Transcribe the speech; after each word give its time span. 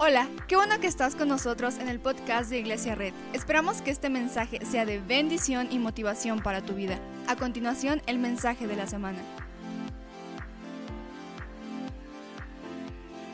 Hola, 0.00 0.28
qué 0.46 0.54
bueno 0.54 0.78
que 0.78 0.86
estás 0.86 1.16
con 1.16 1.26
nosotros 1.26 1.76
en 1.78 1.88
el 1.88 1.98
podcast 1.98 2.50
de 2.50 2.60
Iglesia 2.60 2.94
Red. 2.94 3.12
Esperamos 3.32 3.82
que 3.82 3.90
este 3.90 4.08
mensaje 4.08 4.64
sea 4.64 4.86
de 4.86 5.00
bendición 5.00 5.66
y 5.72 5.80
motivación 5.80 6.40
para 6.40 6.64
tu 6.64 6.74
vida. 6.74 7.00
A 7.26 7.34
continuación, 7.34 8.00
el 8.06 8.20
mensaje 8.20 8.68
de 8.68 8.76
la 8.76 8.86
semana. 8.86 9.18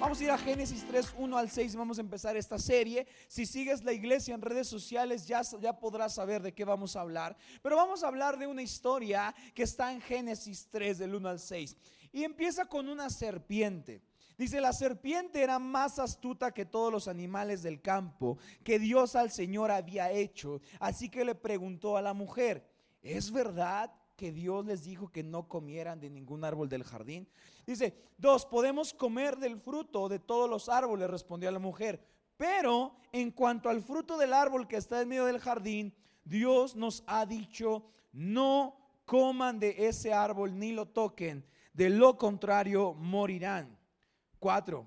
Vamos 0.00 0.19
a 0.19 0.24
ir 0.24 0.30
a 0.30 0.38
Génesis 0.38 0.87
3, 0.88 1.16
1 1.19 1.37
al 1.37 1.51
6. 1.51 1.77
Vamos 1.77 1.99
a 1.99 2.01
empezar 2.01 2.35
esta 2.35 2.58
serie. 2.58 3.06
Si 3.28 3.44
sigues 3.44 3.85
la 3.85 3.92
iglesia 3.92 4.35
en 4.35 4.40
redes 4.40 4.67
sociales, 4.67 5.26
ya, 5.26 5.42
ya 5.60 5.78
podrás 5.78 6.15
saber 6.15 6.40
de 6.40 6.54
qué 6.54 6.65
vamos 6.65 6.96
a 6.96 7.03
hablar. 7.03 7.37
Pero 7.60 7.76
vamos 7.76 8.03
a 8.03 8.08
hablar 8.08 8.38
de 8.38 8.46
una 8.46 8.62
historia 8.62 9.35
que 9.54 9.65
está 9.65 9.92
en 9.92 10.01
Génesis 10.01 10.67
3, 10.71 10.96
del 10.96 11.15
1 11.15 11.28
al 11.28 11.40
6. 11.40 11.76
Y 12.10 12.24
empieza 12.24 12.65
con 12.65 12.88
una 12.88 13.10
serpiente. 13.10 14.01
Dice, 14.37 14.60
la 14.60 14.72
serpiente 14.72 15.42
era 15.42 15.58
más 15.58 15.98
astuta 15.98 16.52
que 16.52 16.64
todos 16.64 16.92
los 16.92 17.06
animales 17.06 17.62
del 17.62 17.80
campo 17.80 18.38
que 18.65 18.79
Dios 18.79 19.15
al 19.15 19.30
Señor 19.30 19.70
había 19.70 20.11
hecho. 20.11 20.61
Así 20.80 21.09
que 21.09 21.25
le 21.25 21.34
preguntó 21.34 21.97
a 21.97 22.02
la 22.02 22.15
mujer, 22.15 22.69
¿es 23.02 23.30
verdad 23.30 23.92
que 24.16 24.33
Dios 24.33 24.65
les 24.65 24.84
dijo 24.84 25.09
que 25.09 25.23
no 25.23 25.47
comieran 25.47 26.01
de 26.01 26.11
ningún 26.11 26.45
árbol 26.45 26.69
del 26.69 26.83
jardín? 26.83 27.28
Dice, 27.65 27.97
dos, 28.19 28.45
podemos 28.45 28.92
comer 28.92 29.37
del 29.37 29.61
fruto 29.61 30.09
de 30.09 30.19
todos 30.19 30.51
los 30.51 30.69
árboles, 30.69 31.11
respondió 31.11 31.51
la 31.51 31.61
mujer. 31.61 32.05
Pero 32.37 32.97
en 33.12 33.30
cuanto 33.30 33.69
al 33.69 33.83
fruto 33.83 34.19
del 34.19 34.33
árbol 34.33 34.66
que 34.66 34.77
está 34.77 35.01
en 35.01 35.09
medio 35.09 35.27
del 35.27 35.39
jardín, 35.39 35.95
Dios 36.25 36.75
nos 36.75 37.05
ha 37.06 37.25
dicho, 37.25 37.84
no 38.12 38.77
coman 39.05 39.61
de 39.61 39.87
ese 39.87 40.12
árbol 40.12 40.59
ni 40.59 40.73
lo 40.73 40.87
toquen, 40.87 41.47
de 41.73 41.91
lo 41.91 42.19
contrario 42.19 42.95
morirán. 42.95 43.78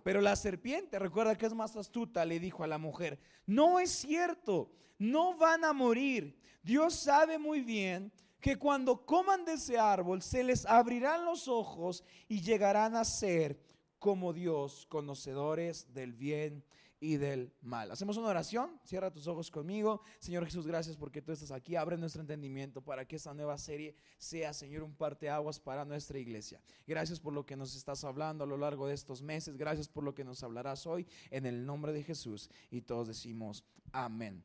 Pero 0.03 0.21
la 0.21 0.35
serpiente, 0.35 0.99
recuerda 0.99 1.35
que 1.35 1.47
es 1.47 1.53
más 1.53 1.75
astuta, 1.75 2.25
le 2.25 2.39
dijo 2.39 2.63
a 2.63 2.67
la 2.67 2.77
mujer, 2.77 3.19
no 3.45 3.79
es 3.79 3.89
cierto, 3.89 4.71
no 4.99 5.35
van 5.35 5.65
a 5.65 5.73
morir. 5.73 6.37
Dios 6.61 6.93
sabe 6.93 7.39
muy 7.39 7.61
bien 7.61 8.11
que 8.39 8.57
cuando 8.57 9.05
coman 9.05 9.45
de 9.45 9.53
ese 9.53 9.79
árbol 9.79 10.21
se 10.21 10.43
les 10.43 10.65
abrirán 10.65 11.25
los 11.25 11.47
ojos 11.47 12.03
y 12.27 12.41
llegarán 12.41 12.95
a 12.95 13.03
ser 13.03 13.59
como 13.97 14.31
Dios, 14.31 14.85
conocedores 14.89 15.91
del 15.91 16.13
bien 16.13 16.63
y 16.99 17.17
del 17.17 17.53
mal. 17.61 17.91
Hacemos 17.91 18.17
una 18.17 18.29
oración, 18.29 18.79
cierra 18.83 19.11
tus 19.11 19.27
ojos 19.27 19.51
conmigo. 19.51 20.01
Señor 20.19 20.45
Jesús, 20.45 20.65
gracias 20.65 20.97
porque 20.97 21.21
tú 21.21 21.31
estás 21.31 21.51
aquí. 21.51 21.75
Abre 21.75 21.97
nuestro 21.97 22.21
entendimiento 22.21 22.81
para 22.81 23.05
que 23.05 23.17
esta 23.17 23.33
nueva 23.33 23.57
serie 23.57 23.95
sea, 24.17 24.53
Señor, 24.53 24.83
un 24.83 24.95
parteaguas 24.95 25.59
para 25.59 25.85
nuestra 25.85 26.17
iglesia. 26.17 26.59
Gracias 26.87 27.19
por 27.19 27.33
lo 27.33 27.45
que 27.45 27.55
nos 27.55 27.75
estás 27.75 28.03
hablando 28.03 28.43
a 28.43 28.47
lo 28.47 28.57
largo 28.57 28.87
de 28.87 28.95
estos 28.95 29.21
meses. 29.21 29.57
Gracias 29.57 29.87
por 29.87 30.03
lo 30.03 30.15
que 30.15 30.23
nos 30.23 30.43
hablarás 30.43 30.87
hoy 30.87 31.07
en 31.29 31.45
el 31.45 31.65
nombre 31.65 31.93
de 31.93 32.03
Jesús. 32.03 32.49
Y 32.71 32.81
todos 32.81 33.07
decimos 33.07 33.63
amén. 33.91 34.43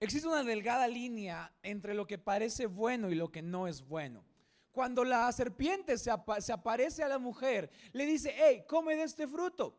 Existe 0.00 0.26
una 0.26 0.42
delgada 0.42 0.88
línea 0.88 1.52
entre 1.62 1.94
lo 1.94 2.08
que 2.08 2.18
parece 2.18 2.66
bueno 2.66 3.10
y 3.10 3.14
lo 3.14 3.30
que 3.30 3.40
no 3.40 3.68
es 3.68 3.86
bueno. 3.86 4.24
Cuando 4.72 5.04
la 5.04 5.30
serpiente 5.30 5.96
se, 5.96 6.10
se 6.40 6.52
aparece 6.52 7.04
a 7.04 7.08
la 7.08 7.18
mujer, 7.18 7.70
le 7.92 8.06
dice, 8.06 8.34
hey, 8.34 8.64
come 8.66 8.96
de 8.96 9.04
este 9.04 9.28
fruto. 9.28 9.76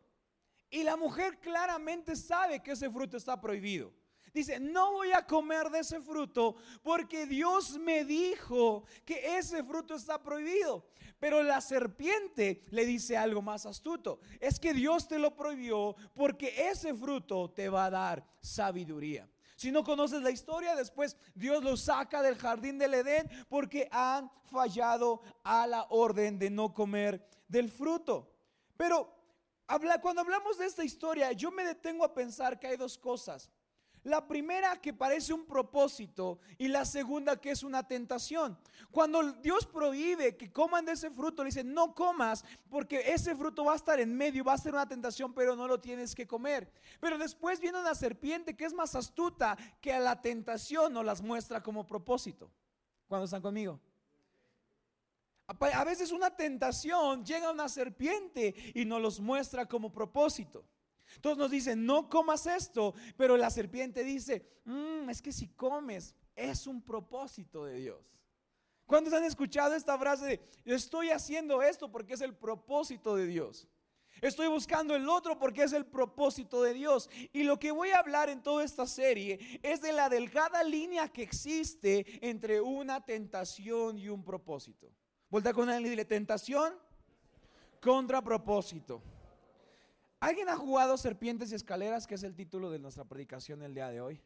Y 0.70 0.82
la 0.82 0.96
mujer 0.96 1.38
claramente 1.38 2.16
sabe 2.16 2.62
que 2.62 2.72
ese 2.72 2.90
fruto 2.90 3.16
está 3.16 3.40
prohibido. 3.40 3.92
Dice, 4.34 4.58
no 4.58 4.90
voy 4.90 5.12
a 5.12 5.24
comer 5.24 5.70
de 5.70 5.78
ese 5.78 6.00
fruto 6.00 6.56
porque 6.82 7.24
Dios 7.24 7.78
me 7.78 8.04
dijo 8.04 8.84
que 9.04 9.38
ese 9.38 9.62
fruto 9.62 9.94
está 9.94 10.20
prohibido. 10.20 10.84
Pero 11.20 11.40
la 11.44 11.60
serpiente 11.60 12.64
le 12.70 12.84
dice 12.84 13.16
algo 13.16 13.40
más 13.40 13.64
astuto. 13.64 14.18
Es 14.40 14.58
que 14.58 14.74
Dios 14.74 15.06
te 15.06 15.20
lo 15.20 15.36
prohibió 15.36 15.94
porque 16.14 16.68
ese 16.68 16.92
fruto 16.94 17.52
te 17.52 17.68
va 17.68 17.86
a 17.86 17.90
dar 17.90 18.26
sabiduría. 18.40 19.28
Si 19.54 19.70
no 19.70 19.84
conoces 19.84 20.20
la 20.20 20.32
historia, 20.32 20.74
después 20.74 21.16
Dios 21.36 21.62
lo 21.62 21.76
saca 21.76 22.20
del 22.20 22.36
jardín 22.36 22.76
del 22.76 22.94
Edén 22.94 23.30
porque 23.48 23.88
han 23.92 24.28
fallado 24.50 25.20
a 25.44 25.66
la 25.68 25.86
orden 25.90 26.40
de 26.40 26.50
no 26.50 26.74
comer 26.74 27.24
del 27.46 27.70
fruto. 27.70 28.32
Pero 28.76 29.14
cuando 30.00 30.20
hablamos 30.20 30.58
de 30.58 30.66
esta 30.66 30.84
historia, 30.84 31.32
yo 31.32 31.50
me 31.50 31.64
detengo 31.64 32.04
a 32.04 32.14
pensar 32.14 32.58
que 32.58 32.66
hay 32.66 32.76
dos 32.76 32.98
cosas. 32.98 33.50
La 34.04 34.28
primera 34.28 34.78
que 34.82 34.92
parece 34.92 35.32
un 35.32 35.46
propósito 35.46 36.38
y 36.58 36.68
la 36.68 36.84
segunda 36.84 37.40
que 37.40 37.50
es 37.50 37.62
una 37.62 37.88
tentación. 37.88 38.58
Cuando 38.90 39.32
Dios 39.32 39.66
prohíbe 39.66 40.36
que 40.36 40.52
coman 40.52 40.84
de 40.84 40.92
ese 40.92 41.10
fruto, 41.10 41.42
le 41.42 41.48
dice, 41.48 41.64
no 41.64 41.94
comas 41.94 42.44
porque 42.68 43.14
ese 43.14 43.34
fruto 43.34 43.64
va 43.64 43.72
a 43.72 43.76
estar 43.76 43.98
en 43.98 44.14
medio, 44.14 44.44
va 44.44 44.52
a 44.52 44.58
ser 44.58 44.74
una 44.74 44.86
tentación, 44.86 45.32
pero 45.32 45.56
no 45.56 45.66
lo 45.66 45.80
tienes 45.80 46.14
que 46.14 46.26
comer. 46.26 46.70
Pero 47.00 47.16
después 47.16 47.60
viene 47.60 47.80
una 47.80 47.94
serpiente 47.94 48.54
que 48.54 48.66
es 48.66 48.74
más 48.74 48.94
astuta 48.94 49.56
que 49.80 49.94
a 49.94 50.00
la 50.00 50.20
tentación 50.20 50.92
no 50.92 51.02
las 51.02 51.22
muestra 51.22 51.62
como 51.62 51.86
propósito. 51.86 52.50
Cuando 53.08 53.24
están 53.24 53.40
conmigo? 53.40 53.80
A 55.46 55.84
veces 55.84 56.10
una 56.10 56.34
tentación 56.34 57.24
llega 57.24 57.50
una 57.50 57.68
serpiente 57.68 58.54
y 58.74 58.84
nos 58.84 59.02
los 59.02 59.20
muestra 59.20 59.66
como 59.66 59.92
propósito. 59.92 60.64
Entonces 61.16 61.38
nos 61.38 61.50
dicen, 61.50 61.84
no 61.84 62.08
comas 62.08 62.46
esto, 62.46 62.94
pero 63.16 63.36
la 63.36 63.50
serpiente 63.50 64.02
dice, 64.04 64.60
mm, 64.64 65.10
es 65.10 65.20
que 65.20 65.32
si 65.32 65.48
comes 65.48 66.14
es 66.34 66.66
un 66.66 66.82
propósito 66.82 67.64
de 67.64 67.74
Dios. 67.78 68.14
¿Cuántos 68.86 69.12
han 69.12 69.24
escuchado 69.24 69.74
esta 69.74 69.98
frase 69.98 70.26
de, 70.26 70.74
estoy 70.74 71.10
haciendo 71.10 71.62
esto 71.62 71.90
porque 71.90 72.14
es 72.14 72.20
el 72.20 72.34
propósito 72.34 73.14
de 73.16 73.26
Dios? 73.26 73.68
Estoy 74.20 74.48
buscando 74.48 74.94
el 74.94 75.08
otro 75.08 75.38
porque 75.38 75.64
es 75.64 75.72
el 75.72 75.86
propósito 75.86 76.62
de 76.62 76.72
Dios. 76.72 77.10
Y 77.32 77.42
lo 77.42 77.58
que 77.58 77.72
voy 77.72 77.90
a 77.90 77.98
hablar 77.98 78.30
en 78.30 78.42
toda 78.42 78.64
esta 78.64 78.86
serie 78.86 79.60
es 79.62 79.80
de 79.80 79.92
la 79.92 80.08
delgada 80.08 80.62
línea 80.62 81.08
que 81.08 81.22
existe 81.22 82.26
entre 82.26 82.60
una 82.60 83.04
tentación 83.04 83.98
y 83.98 84.08
un 84.08 84.22
propósito. 84.22 84.90
Volta 85.34 85.52
con 85.52 85.68
él 85.68 85.84
y 85.84 85.88
dile, 85.88 86.04
tentación 86.04 86.74
contra 87.82 88.22
propósito. 88.22 89.02
¿Alguien 90.20 90.48
ha 90.48 90.56
jugado 90.56 90.96
Serpientes 90.96 91.50
y 91.50 91.56
Escaleras, 91.56 92.06
que 92.06 92.14
es 92.14 92.22
el 92.22 92.36
título 92.36 92.70
de 92.70 92.78
nuestra 92.78 93.04
predicación 93.04 93.60
el 93.62 93.74
día 93.74 93.88
de 93.88 94.00
hoy? 94.00 94.22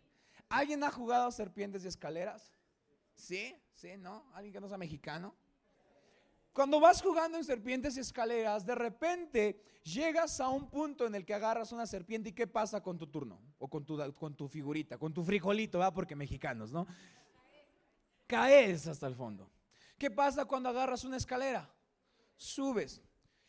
¿Alguien 0.51 0.85
ha 0.85 0.91
jugado 0.91 1.31
Serpientes 1.31 1.83
y 1.87 1.89
Escaleras? 1.89 2.53
¿Sí? 3.15 3.57
¿Sí? 3.73 3.97
¿No? 3.97 4.27
¿Alguien 4.35 4.53
que 4.53 4.61
no 4.61 4.69
sea 4.69 4.77
mexicano? 4.77 5.35
Cuando 6.53 6.79
vas 6.79 7.01
jugando 7.01 7.39
en 7.39 7.45
serpientes 7.45 7.97
y 7.97 8.01
escaleras, 8.01 8.67
de 8.67 8.75
repente 8.75 9.63
llegas 9.85 10.39
a 10.43 10.51
un 10.51 10.69
punto 10.69 11.07
en 11.07 11.15
el 11.15 11.25
que 11.25 11.33
agarras 11.33 11.73
una 11.73 11.87
serpiente 11.87 12.29
y 12.29 12.33
¿qué 12.35 12.47
pasa 12.47 12.83
con 12.83 12.99
tu 12.99 13.07
turno? 13.07 13.41
O 13.59 13.67
con 13.67 13.87
tu, 13.87 13.97
con 14.13 14.37
tu 14.37 14.47
figurita, 14.47 14.99
con 14.99 15.15
tu 15.15 15.25
frijolito, 15.25 15.79
¿va? 15.79 15.91
Porque 15.91 16.15
mexicanos, 16.15 16.71
¿no? 16.71 16.87
Caes 18.27 18.87
hasta 18.87 19.07
el 19.07 19.15
fondo. 19.15 19.51
¿Qué 19.99 20.11
pasa 20.11 20.45
cuando 20.45 20.69
agarras 20.69 21.05
una 21.05 21.17
escalera? 21.17 21.69
Subes. 22.37 23.03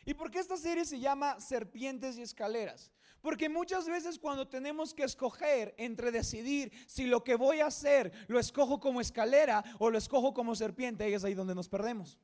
¿Y 0.05 0.13
por 0.15 0.31
qué 0.31 0.39
esta 0.39 0.57
serie 0.57 0.83
se 0.85 0.99
llama 0.99 1.39
Serpientes 1.39 2.17
y 2.17 2.23
Escaleras? 2.23 2.91
Porque 3.21 3.49
muchas 3.49 3.87
veces 3.87 4.17
cuando 4.17 4.47
tenemos 4.47 4.93
que 4.93 5.03
escoger 5.03 5.75
entre 5.77 6.11
decidir 6.11 6.71
si 6.87 7.05
lo 7.05 7.23
que 7.23 7.35
voy 7.35 7.59
a 7.59 7.67
hacer 7.67 8.11
lo 8.27 8.39
escojo 8.39 8.79
como 8.79 9.01
escalera 9.01 9.63
o 9.77 9.89
lo 9.89 9.97
escojo 9.97 10.33
como 10.33 10.55
serpiente, 10.55 11.03
ahí 11.03 11.13
es 11.13 11.23
ahí 11.23 11.33
donde 11.33 11.53
nos 11.53 11.69
perdemos. 11.69 12.17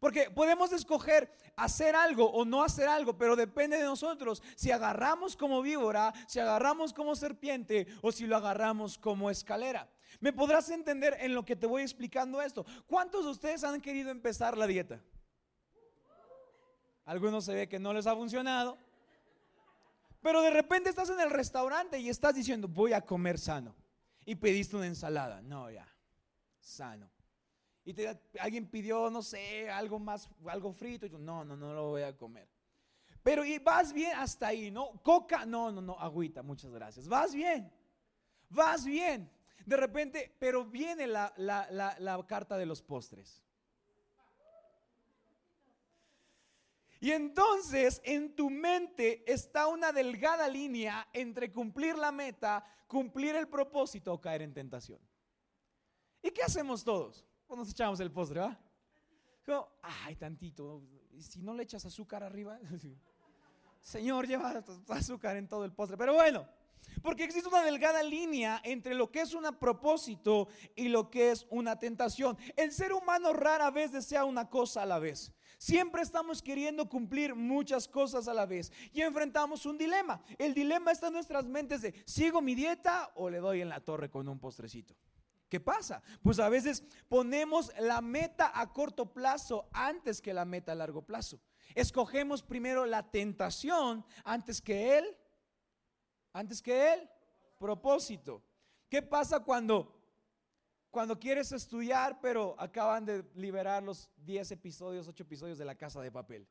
Porque 0.00 0.30
podemos 0.30 0.72
escoger 0.72 1.30
hacer 1.56 1.94
algo 1.94 2.24
o 2.30 2.44
no 2.44 2.62
hacer 2.62 2.88
algo, 2.88 3.16
pero 3.16 3.36
depende 3.36 3.76
de 3.76 3.84
nosotros 3.84 4.42
si 4.56 4.70
agarramos 4.70 5.36
como 5.36 5.62
víbora, 5.62 6.12
si 6.26 6.40
agarramos 6.40 6.92
como 6.92 7.14
serpiente 7.14 7.86
o 8.02 8.10
si 8.10 8.26
lo 8.26 8.36
agarramos 8.36 8.98
como 8.98 9.30
escalera. 9.30 9.88
¿Me 10.18 10.32
podrás 10.32 10.68
entender 10.70 11.16
en 11.20 11.34
lo 11.34 11.44
que 11.44 11.54
te 11.54 11.66
voy 11.66 11.82
explicando 11.82 12.42
esto? 12.42 12.66
¿Cuántos 12.86 13.24
de 13.24 13.30
ustedes 13.30 13.62
han 13.62 13.80
querido 13.80 14.10
empezar 14.10 14.56
la 14.56 14.66
dieta? 14.66 15.00
Algunos 17.04 17.44
se 17.44 17.54
ve 17.54 17.68
que 17.68 17.78
no 17.78 17.92
les 17.92 18.06
ha 18.06 18.14
funcionado. 18.14 18.78
Pero 20.20 20.42
de 20.42 20.50
repente 20.50 20.90
estás 20.90 21.10
en 21.10 21.20
el 21.20 21.30
restaurante 21.30 21.98
y 21.98 22.08
estás 22.08 22.34
diciendo, 22.34 22.68
voy 22.68 22.92
a 22.92 23.00
comer 23.00 23.38
sano. 23.38 23.74
Y 24.24 24.34
pediste 24.34 24.76
una 24.76 24.86
ensalada. 24.86 25.40
No, 25.40 25.70
ya, 25.70 25.88
sano. 26.58 27.10
Y 27.84 27.94
alguien 28.38 28.66
pidió, 28.66 29.10
no 29.10 29.22
sé, 29.22 29.70
algo 29.70 29.98
más, 29.98 30.28
algo 30.46 30.72
frito. 30.72 31.06
Y 31.06 31.10
tú, 31.10 31.18
no, 31.18 31.44
no, 31.44 31.56
no 31.56 31.72
lo 31.72 31.88
voy 31.88 32.02
a 32.02 32.16
comer. 32.16 32.48
Pero 33.22 33.42
vas 33.62 33.92
bien 33.92 34.12
hasta 34.16 34.48
ahí, 34.48 34.70
¿no? 34.70 34.92
Coca, 35.02 35.44
no, 35.44 35.70
no, 35.70 35.80
no, 35.80 35.98
agüita, 35.98 36.42
muchas 36.42 36.70
gracias. 36.70 37.08
Vas 37.08 37.34
bien, 37.34 37.70
vas 38.48 38.84
bien. 38.84 39.30
De 39.66 39.76
repente, 39.76 40.36
pero 40.38 40.64
viene 40.64 41.06
la, 41.06 41.32
la, 41.36 42.24
carta 42.26 42.56
de 42.56 42.66
los 42.66 42.82
postres. 42.82 43.42
Y 47.00 47.12
entonces 47.12 48.00
en 48.04 48.36
tu 48.36 48.50
mente 48.50 49.24
está 49.30 49.66
una 49.68 49.90
delgada 49.92 50.48
línea 50.48 51.08
entre 51.12 51.50
cumplir 51.50 51.96
la 51.96 52.12
meta, 52.12 52.64
cumplir 52.86 53.36
el 53.36 53.48
propósito 53.48 54.12
o 54.12 54.20
caer 54.20 54.42
en 54.42 54.52
tentación. 54.52 55.00
¿Y 56.22 56.30
qué 56.30 56.42
hacemos 56.42 56.84
todos? 56.84 57.24
Pues 57.46 57.58
nos 57.58 57.70
echamos 57.70 58.00
el 58.00 58.12
postre, 58.12 58.40
¿va? 58.40 58.58
ay, 59.82 60.16
tantito. 60.16 60.82
si 61.18 61.42
no 61.42 61.54
le 61.54 61.62
echas 61.62 61.84
azúcar 61.84 62.22
arriba? 62.22 62.58
Señor, 63.80 64.26
lleva 64.26 64.62
azúcar 64.88 65.36
en 65.36 65.48
todo 65.48 65.64
el 65.64 65.72
postre. 65.72 65.96
Pero 65.96 66.14
bueno, 66.14 66.46
porque 67.02 67.24
existe 67.24 67.48
una 67.48 67.62
delgada 67.62 68.02
línea 68.02 68.60
entre 68.64 68.94
lo 68.94 69.10
que 69.10 69.22
es 69.22 69.34
un 69.34 69.44
propósito 69.58 70.48
y 70.74 70.88
lo 70.88 71.10
que 71.10 71.30
es 71.30 71.46
una 71.50 71.78
tentación. 71.78 72.36
El 72.56 72.72
ser 72.72 72.92
humano 72.92 73.32
rara 73.32 73.70
vez 73.70 73.92
desea 73.92 74.24
una 74.24 74.48
cosa 74.48 74.82
a 74.82 74.86
la 74.86 74.98
vez. 74.98 75.32
Siempre 75.58 76.02
estamos 76.02 76.40
queriendo 76.40 76.88
cumplir 76.88 77.34
muchas 77.34 77.86
cosas 77.86 78.28
a 78.28 78.34
la 78.34 78.46
vez 78.46 78.72
y 78.92 79.02
enfrentamos 79.02 79.66
un 79.66 79.76
dilema. 79.76 80.22
El 80.38 80.54
dilema 80.54 80.90
está 80.90 81.08
en 81.08 81.12
nuestras 81.12 81.44
mentes 81.46 81.82
de, 81.82 81.94
¿sigo 82.06 82.40
mi 82.40 82.54
dieta 82.54 83.10
o 83.14 83.28
le 83.28 83.38
doy 83.38 83.60
en 83.60 83.68
la 83.68 83.80
torre 83.80 84.08
con 84.08 84.26
un 84.28 84.38
postrecito? 84.38 84.94
¿Qué 85.50 85.58
pasa? 85.58 86.00
Pues 86.22 86.38
a 86.38 86.48
veces 86.48 86.84
ponemos 87.08 87.72
la 87.78 88.00
meta 88.00 88.52
a 88.54 88.72
corto 88.72 89.12
plazo 89.12 89.68
antes 89.72 90.22
que 90.22 90.32
la 90.32 90.44
meta 90.44 90.72
a 90.72 90.76
largo 90.76 91.02
plazo. 91.02 91.40
Escogemos 91.74 92.42
primero 92.42 92.86
la 92.86 93.10
tentación 93.10 94.06
antes 94.24 94.62
que 94.62 94.96
él, 94.96 95.16
antes 96.32 96.62
que 96.62 96.94
él, 96.94 97.10
propósito. 97.58 98.42
¿Qué 98.88 99.02
pasa 99.02 99.40
cuando 99.40 99.96
cuando 100.90 101.18
quieres 101.18 101.52
estudiar, 101.52 102.20
pero 102.20 102.56
acaban 102.58 103.04
de 103.04 103.24
liberar 103.34 103.82
los 103.82 104.10
10 104.16 104.50
episodios, 104.50 105.06
8 105.06 105.22
episodios 105.22 105.58
de 105.58 105.64
la 105.64 105.76
casa 105.76 106.00
de 106.00 106.10
papel? 106.10 106.48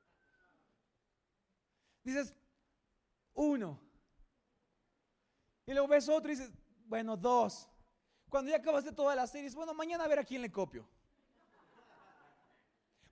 Dices, 2.03 2.33
uno. 3.33 3.79
Y 5.65 5.73
luego 5.73 5.87
ves 5.89 6.07
otro 6.07 6.31
y 6.31 6.35
dices, 6.35 6.51
bueno, 6.85 7.17
dos. 7.17 7.69
Cuando 8.29 8.49
ya 8.49 8.57
acabaste 8.57 8.91
toda 8.91 9.15
la 9.15 9.27
serie, 9.27 9.49
bueno, 9.51 9.73
mañana 9.73 10.05
a 10.05 10.07
ver 10.07 10.19
a 10.19 10.23
quién 10.23 10.41
le 10.41 10.51
copio. 10.51 10.87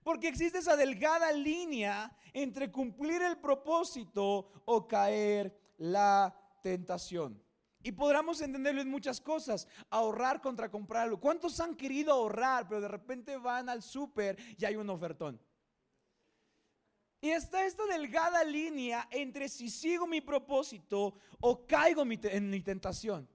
Porque 0.02 0.28
existe 0.28 0.58
esa 0.58 0.76
delgada 0.76 1.30
línea 1.32 2.16
entre 2.32 2.72
cumplir 2.72 3.20
el 3.20 3.38
propósito 3.38 4.50
o 4.64 4.88
caer 4.88 5.74
la 5.76 6.34
tentación. 6.62 7.42
Y 7.82 7.92
podríamos 7.92 8.40
entenderlo 8.40 8.80
en 8.80 8.90
muchas 8.90 9.20
cosas. 9.20 9.68
Ahorrar 9.90 10.40
contra 10.40 10.70
comprarlo. 10.70 11.20
¿Cuántos 11.20 11.60
han 11.60 11.76
querido 11.76 12.12
ahorrar, 12.12 12.68
pero 12.68 12.80
de 12.80 12.88
repente 12.88 13.36
van 13.36 13.68
al 13.68 13.82
súper 13.82 14.36
y 14.56 14.64
hay 14.64 14.76
un 14.76 14.90
ofertón? 14.90 15.40
Y 17.20 17.30
está 17.30 17.64
esta 17.64 17.84
delgada 17.86 18.44
línea 18.44 19.08
entre 19.10 19.48
si 19.48 19.70
sigo 19.70 20.06
mi 20.06 20.20
propósito 20.20 21.14
o 21.40 21.66
caigo 21.66 22.02
en 22.02 22.50
mi 22.50 22.60
tentación 22.60 23.28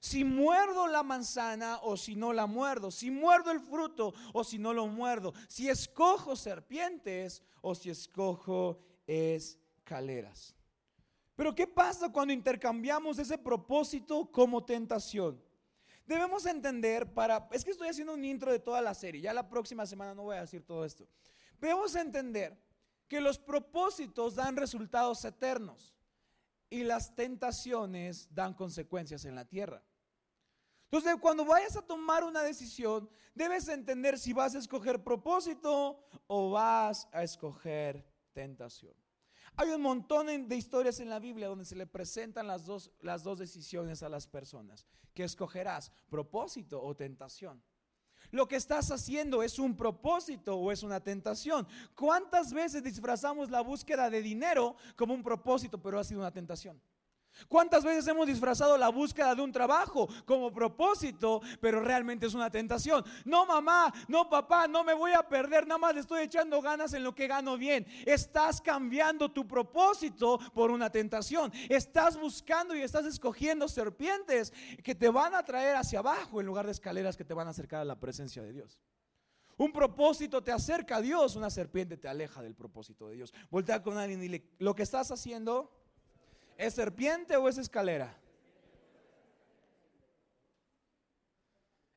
si 0.00 0.24
muerdo 0.24 0.86
la 0.86 1.02
manzana 1.02 1.78
o 1.82 1.96
si 1.96 2.16
no 2.16 2.32
la 2.32 2.46
muerdo, 2.46 2.90
si 2.90 3.10
muerdo 3.10 3.50
el 3.50 3.60
fruto 3.60 4.14
o 4.32 4.42
si 4.42 4.58
no 4.58 4.72
lo 4.72 4.86
muerdo, 4.86 5.34
si 5.46 5.68
escojo 5.68 6.34
serpientes 6.34 7.42
o 7.60 7.74
si 7.74 7.90
escojo 7.90 8.78
escaleras. 9.06 10.56
Pero 11.40 11.54
¿qué 11.54 11.66
pasa 11.66 12.12
cuando 12.12 12.34
intercambiamos 12.34 13.18
ese 13.18 13.38
propósito 13.38 14.30
como 14.30 14.62
tentación? 14.62 15.42
Debemos 16.04 16.44
entender 16.44 17.14
para, 17.14 17.48
es 17.50 17.64
que 17.64 17.70
estoy 17.70 17.88
haciendo 17.88 18.12
un 18.12 18.26
intro 18.26 18.52
de 18.52 18.58
toda 18.58 18.82
la 18.82 18.92
serie, 18.92 19.22
ya 19.22 19.32
la 19.32 19.48
próxima 19.48 19.86
semana 19.86 20.14
no 20.14 20.24
voy 20.24 20.36
a 20.36 20.42
decir 20.42 20.62
todo 20.66 20.84
esto. 20.84 21.08
Debemos 21.58 21.94
entender 21.94 22.62
que 23.08 23.22
los 23.22 23.38
propósitos 23.38 24.34
dan 24.34 24.54
resultados 24.54 25.24
eternos 25.24 25.96
y 26.68 26.82
las 26.82 27.14
tentaciones 27.14 28.28
dan 28.34 28.52
consecuencias 28.52 29.24
en 29.24 29.34
la 29.34 29.46
tierra. 29.46 29.82
Entonces, 30.90 31.16
cuando 31.22 31.46
vayas 31.46 31.74
a 31.74 31.80
tomar 31.80 32.22
una 32.22 32.42
decisión, 32.42 33.08
debes 33.34 33.66
entender 33.68 34.18
si 34.18 34.34
vas 34.34 34.54
a 34.54 34.58
escoger 34.58 35.02
propósito 35.02 36.06
o 36.26 36.50
vas 36.50 37.08
a 37.12 37.22
escoger 37.22 38.04
tentación. 38.34 38.92
Hay 39.56 39.70
un 39.70 39.82
montón 39.82 40.48
de 40.48 40.56
historias 40.56 41.00
en 41.00 41.08
la 41.08 41.18
Biblia 41.18 41.48
donde 41.48 41.64
se 41.64 41.76
le 41.76 41.86
presentan 41.86 42.46
las 42.46 42.64
dos, 42.64 42.90
las 43.00 43.22
dos 43.22 43.38
decisiones 43.38 44.02
a 44.02 44.08
las 44.08 44.26
personas. 44.26 44.86
¿Qué 45.14 45.24
escogerás? 45.24 45.92
¿Propósito 46.08 46.82
o 46.82 46.94
tentación? 46.94 47.62
Lo 48.30 48.46
que 48.46 48.56
estás 48.56 48.90
haciendo 48.90 49.42
es 49.42 49.58
un 49.58 49.76
propósito 49.76 50.56
o 50.56 50.70
es 50.70 50.82
una 50.82 51.00
tentación. 51.00 51.66
¿Cuántas 51.94 52.52
veces 52.52 52.82
disfrazamos 52.82 53.50
la 53.50 53.60
búsqueda 53.60 54.08
de 54.08 54.22
dinero 54.22 54.76
como 54.96 55.14
un 55.14 55.22
propósito, 55.22 55.82
pero 55.82 55.98
ha 55.98 56.04
sido 56.04 56.20
una 56.20 56.30
tentación? 56.30 56.80
¿Cuántas 57.48 57.84
veces 57.84 58.06
hemos 58.06 58.26
disfrazado 58.26 58.76
la 58.76 58.88
búsqueda 58.88 59.34
de 59.34 59.42
un 59.42 59.52
trabajo 59.52 60.08
como 60.24 60.52
propósito, 60.52 61.40
pero 61.60 61.80
realmente 61.80 62.26
es 62.26 62.34
una 62.34 62.50
tentación? 62.50 63.04
No, 63.24 63.46
mamá, 63.46 63.92
no, 64.08 64.28
papá, 64.28 64.68
no 64.68 64.84
me 64.84 64.94
voy 64.94 65.12
a 65.12 65.22
perder, 65.22 65.66
nada 65.66 65.78
más 65.78 65.94
le 65.94 66.00
estoy 66.00 66.22
echando 66.22 66.60
ganas 66.60 66.92
en 66.92 67.04
lo 67.04 67.14
que 67.14 67.26
gano 67.26 67.56
bien. 67.56 67.86
Estás 68.04 68.60
cambiando 68.60 69.30
tu 69.30 69.46
propósito 69.46 70.38
por 70.52 70.70
una 70.70 70.90
tentación. 70.90 71.52
Estás 71.68 72.18
buscando 72.18 72.74
y 72.74 72.82
estás 72.82 73.06
escogiendo 73.06 73.68
serpientes 73.68 74.52
que 74.82 74.94
te 74.94 75.08
van 75.08 75.34
a 75.34 75.44
traer 75.44 75.76
hacia 75.76 76.00
abajo 76.00 76.40
en 76.40 76.46
lugar 76.46 76.66
de 76.66 76.72
escaleras 76.72 77.16
que 77.16 77.24
te 77.24 77.34
van 77.34 77.46
a 77.46 77.50
acercar 77.50 77.80
a 77.80 77.84
la 77.84 77.98
presencia 77.98 78.42
de 78.42 78.52
Dios. 78.52 78.78
Un 79.56 79.72
propósito 79.72 80.42
te 80.42 80.52
acerca 80.52 80.96
a 80.96 81.00
Dios, 81.02 81.36
una 81.36 81.50
serpiente 81.50 81.98
te 81.98 82.08
aleja 82.08 82.40
del 82.40 82.54
propósito 82.54 83.08
de 83.08 83.16
Dios. 83.16 83.34
Voltea 83.50 83.82
con 83.82 83.98
alguien 83.98 84.20
y 84.20 84.22
dile, 84.22 84.50
lo 84.58 84.74
que 84.74 84.82
estás 84.82 85.10
haciendo 85.10 85.70
¿Es 86.60 86.74
serpiente 86.74 87.38
o 87.38 87.48
es 87.48 87.56
escalera? 87.56 88.14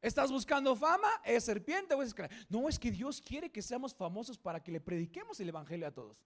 ¿Estás 0.02 0.32
buscando 0.32 0.74
fama? 0.74 1.10
¿Es 1.26 1.44
serpiente 1.44 1.94
o 1.94 2.02
es 2.02 2.08
escalera? 2.08 2.34
No, 2.48 2.70
es 2.70 2.80
que 2.80 2.90
Dios 2.90 3.20
quiere 3.20 3.52
que 3.52 3.62
seamos 3.62 3.94
famosos 3.94 4.38
para 4.38 4.64
que 4.64 4.72
le 4.72 4.80
prediquemos 4.80 5.38
el 5.42 5.50
Evangelio 5.50 5.86
a 5.86 5.92
todos. 5.92 6.18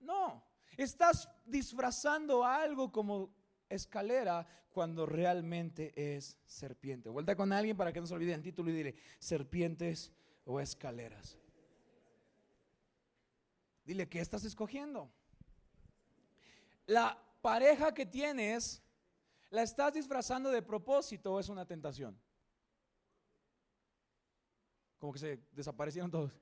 No, 0.00 0.42
estás 0.78 1.28
disfrazando 1.44 2.46
algo 2.46 2.90
como 2.90 3.30
escalera 3.68 4.46
cuando 4.72 5.04
realmente 5.04 5.92
es 6.16 6.38
serpiente. 6.46 7.10
Vuelta 7.10 7.36
con 7.36 7.52
alguien 7.52 7.76
para 7.76 7.92
que 7.92 8.00
no 8.00 8.06
se 8.06 8.14
olvide 8.14 8.32
el 8.32 8.42
título 8.42 8.70
y 8.70 8.74
dile, 8.74 8.94
serpientes 9.18 10.14
o 10.46 10.60
escaleras. 10.60 11.36
Dile, 13.84 14.08
¿qué 14.08 14.20
estás 14.20 14.46
escogiendo? 14.46 15.12
La 16.86 17.26
pareja 17.40 17.92
que 17.92 18.06
tienes, 18.06 18.82
¿la 19.50 19.62
estás 19.62 19.92
disfrazando 19.92 20.50
de 20.50 20.62
propósito 20.62 21.32
o 21.32 21.40
es 21.40 21.48
una 21.48 21.64
tentación? 21.66 22.20
Como 24.98 25.12
que 25.12 25.18
se 25.18 25.40
desaparecieron 25.52 26.10
todos. 26.10 26.32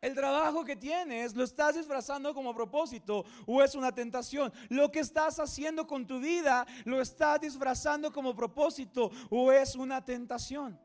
El 0.00 0.14
trabajo 0.14 0.64
que 0.64 0.76
tienes, 0.76 1.34
¿lo 1.34 1.42
estás 1.42 1.74
disfrazando 1.74 2.32
como 2.32 2.54
propósito 2.54 3.24
o 3.44 3.62
es 3.62 3.74
una 3.74 3.92
tentación? 3.92 4.52
Lo 4.68 4.92
que 4.92 5.00
estás 5.00 5.40
haciendo 5.40 5.86
con 5.86 6.06
tu 6.06 6.20
vida, 6.20 6.64
¿lo 6.84 7.00
estás 7.00 7.40
disfrazando 7.40 8.12
como 8.12 8.36
propósito 8.36 9.10
o 9.30 9.50
es 9.50 9.74
una 9.74 10.04
tentación? 10.04 10.78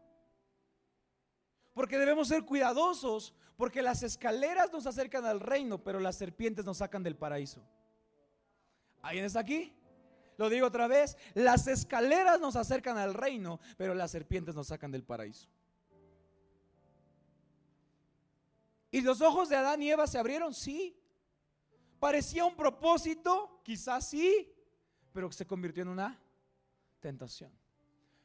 Porque 1.73 1.97
debemos 1.97 2.29
ser 2.29 2.43
cuidadosos, 2.43 3.35
porque 3.61 3.83
las 3.83 4.01
escaleras 4.01 4.73
nos 4.73 4.87
acercan 4.87 5.23
al 5.23 5.39
reino, 5.39 5.77
pero 5.83 5.99
las 5.99 6.17
serpientes 6.17 6.65
nos 6.65 6.77
sacan 6.77 7.03
del 7.03 7.15
paraíso. 7.15 7.61
¿Alguien 9.03 9.25
está 9.25 9.41
aquí? 9.41 9.71
Lo 10.35 10.49
digo 10.49 10.65
otra 10.65 10.87
vez, 10.87 11.15
las 11.35 11.67
escaleras 11.67 12.39
nos 12.39 12.55
acercan 12.55 12.97
al 12.97 13.13
reino, 13.13 13.59
pero 13.77 13.93
las 13.93 14.09
serpientes 14.09 14.55
nos 14.55 14.65
sacan 14.65 14.91
del 14.91 15.03
paraíso. 15.03 15.47
¿Y 18.89 19.01
los 19.01 19.21
ojos 19.21 19.47
de 19.49 19.57
Adán 19.57 19.83
y 19.83 19.91
Eva 19.91 20.07
se 20.07 20.17
abrieron? 20.17 20.55
Sí. 20.55 20.99
¿Parecía 21.99 22.45
un 22.45 22.55
propósito? 22.55 23.61
Quizás 23.63 24.09
sí, 24.09 24.51
pero 25.13 25.31
se 25.31 25.45
convirtió 25.45 25.83
en 25.83 25.89
una 25.89 26.19
tentación 26.99 27.60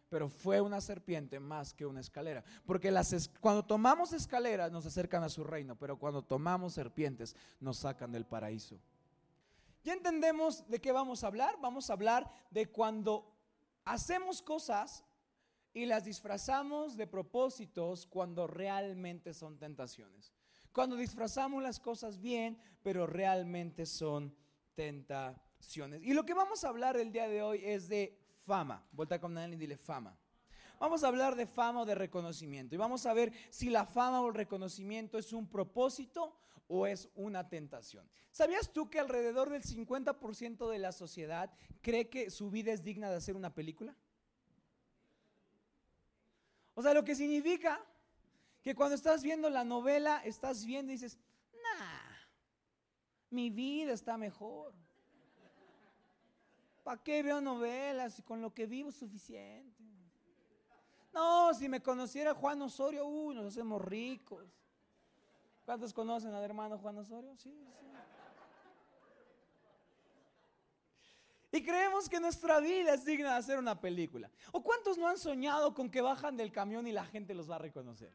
pero 0.09 0.29
fue 0.29 0.61
una 0.61 0.81
serpiente 0.81 1.41
más 1.41 1.75
que 1.75 1.87
una 1.87 2.01
escalera. 2.01 2.45
Porque 2.65 2.91
las 2.91 3.31
cuando 3.41 3.65
tomamos 3.65 4.13
escaleras 4.13 4.71
nos 4.71 4.87
acercan 4.87 5.23
a 5.23 5.29
su 5.29 5.45
reino, 5.45 5.77
pero 5.77 5.99
cuando 5.99 6.23
tomamos 6.23 6.75
serpientes 6.75 7.35
nos 7.61 7.79
sacan 7.79 8.13
del 8.13 8.27
paraíso. 8.27 8.79
Ya 9.83 9.93
entendemos 9.93 10.69
de 10.69 10.81
qué 10.81 10.93
vamos 10.93 11.23
a 11.23 11.29
hablar. 11.29 11.57
Vamos 11.61 11.91
a 11.91 11.93
hablar 11.93 12.31
de 12.51 12.67
cuando 12.67 13.33
hacemos 13.85 14.43
cosas 14.43 15.05
y 15.73 15.87
las 15.87 16.05
disfrazamos 16.05 16.97
de 16.97 17.07
propósitos 17.07 18.07
cuando 18.07 18.47
realmente 18.47 19.35
son 19.35 19.59
tentaciones. 19.59 20.33
Cuando 20.73 20.97
disfrazamos 20.97 21.63
las 21.63 21.81
cosas 21.81 22.21
bien, 22.21 22.59
pero 22.83 23.07
realmente 23.07 23.87
son 23.87 24.35
tentaciones. 24.75 26.03
Y 26.03 26.15
lo 26.15 26.25
que 26.25 26.35
vamos 26.35 26.65
a 26.65 26.69
hablar 26.69 26.97
el 26.97 27.13
día 27.13 27.29
de 27.29 27.43
hoy 27.43 27.61
es 27.65 27.89
de 27.89 28.19
fama. 28.47 28.83
Vuelta 28.93 29.21
con 29.21 29.37
él 29.37 29.55
y 29.55 29.57
dile 29.57 29.77
fama. 29.77 30.17
Vamos 30.79 31.03
a 31.03 31.09
hablar 31.09 31.35
de 31.35 31.47
fama 31.47 31.83
o 31.83 31.87
de 31.87 31.95
reconocimiento 31.95 32.75
y 32.75 32.79
vamos 32.79 33.07
a 33.07 33.15
ver 33.15 33.33
si 33.51 33.71
la 33.71 33.85
fama 33.87 34.21
o 34.21 34.29
el 34.29 34.35
reconocimiento 34.35 35.19
es 35.19 35.33
un 35.33 35.49
propósito 35.49 36.37
o 36.69 36.87
es 36.87 37.09
una 37.15 37.49
tentación. 37.49 38.09
¿Sabías 38.31 38.73
tú 38.73 38.91
que 38.91 39.01
alrededor 39.01 39.49
del 39.51 39.63
50% 39.63 40.69
de 40.69 40.79
la 40.79 40.93
sociedad 40.93 41.51
cree 41.81 42.09
que 42.09 42.31
su 42.31 42.51
vida 42.51 42.73
es 42.73 42.85
digna 42.85 43.11
de 43.11 43.17
hacer 43.17 43.37
una 43.37 43.55
película? 43.55 43.97
O 46.75 46.83
sea, 46.83 46.93
lo 46.93 47.05
que 47.05 47.15
significa 47.15 47.81
que 48.63 48.75
cuando 48.75 48.95
estás 48.95 49.23
viendo 49.23 49.49
la 49.49 49.65
novela, 49.65 50.21
estás 50.25 50.67
viendo 50.67 50.93
y 50.93 50.97
dices, 50.97 51.19
nah, 51.53 52.17
Mi 53.31 53.49
vida 53.49 53.93
está 53.93 54.19
mejor. 54.19 54.75
¿Para 56.87 57.03
qué 57.03 57.21
veo 57.21 57.41
novelas 57.41 58.17
y 58.21 58.23
con 58.23 58.41
lo 58.41 58.55
que 58.55 58.65
vivo 58.65 58.93
suficiente? 58.93 59.83
No, 61.13 61.53
si 61.53 61.69
me 61.69 61.83
conociera 61.83 62.33
Juan 62.33 62.63
Osorio, 62.63 63.05
uy, 63.05 63.35
nos 63.35 63.47
hacemos 63.47 63.83
ricos. 63.83 64.47
¿Cuántos 65.65 65.93
conocen 65.93 66.33
al 66.33 66.45
hermano 66.45 66.79
Juan 66.79 66.97
Osorio? 66.99 67.35
Sí, 67.39 67.51
sí. 67.81 67.87
Y 71.51 71.65
creemos 71.65 72.09
que 72.09 72.21
nuestra 72.21 72.61
vida 72.61 72.95
es 72.95 73.05
digna 73.05 73.33
de 73.33 73.39
hacer 73.39 73.59
una 73.59 73.81
película. 73.81 74.31
¿O 74.53 74.63
cuántos 74.63 74.97
no 74.97 75.09
han 75.09 75.19
soñado 75.19 75.75
con 75.75 75.91
que 75.91 76.01
bajan 76.01 76.37
del 76.37 76.53
camión 76.53 76.87
y 76.87 76.93
la 76.93 77.05
gente 77.05 77.35
los 77.35 77.51
va 77.51 77.57
a 77.57 77.59
reconocer? 77.59 78.15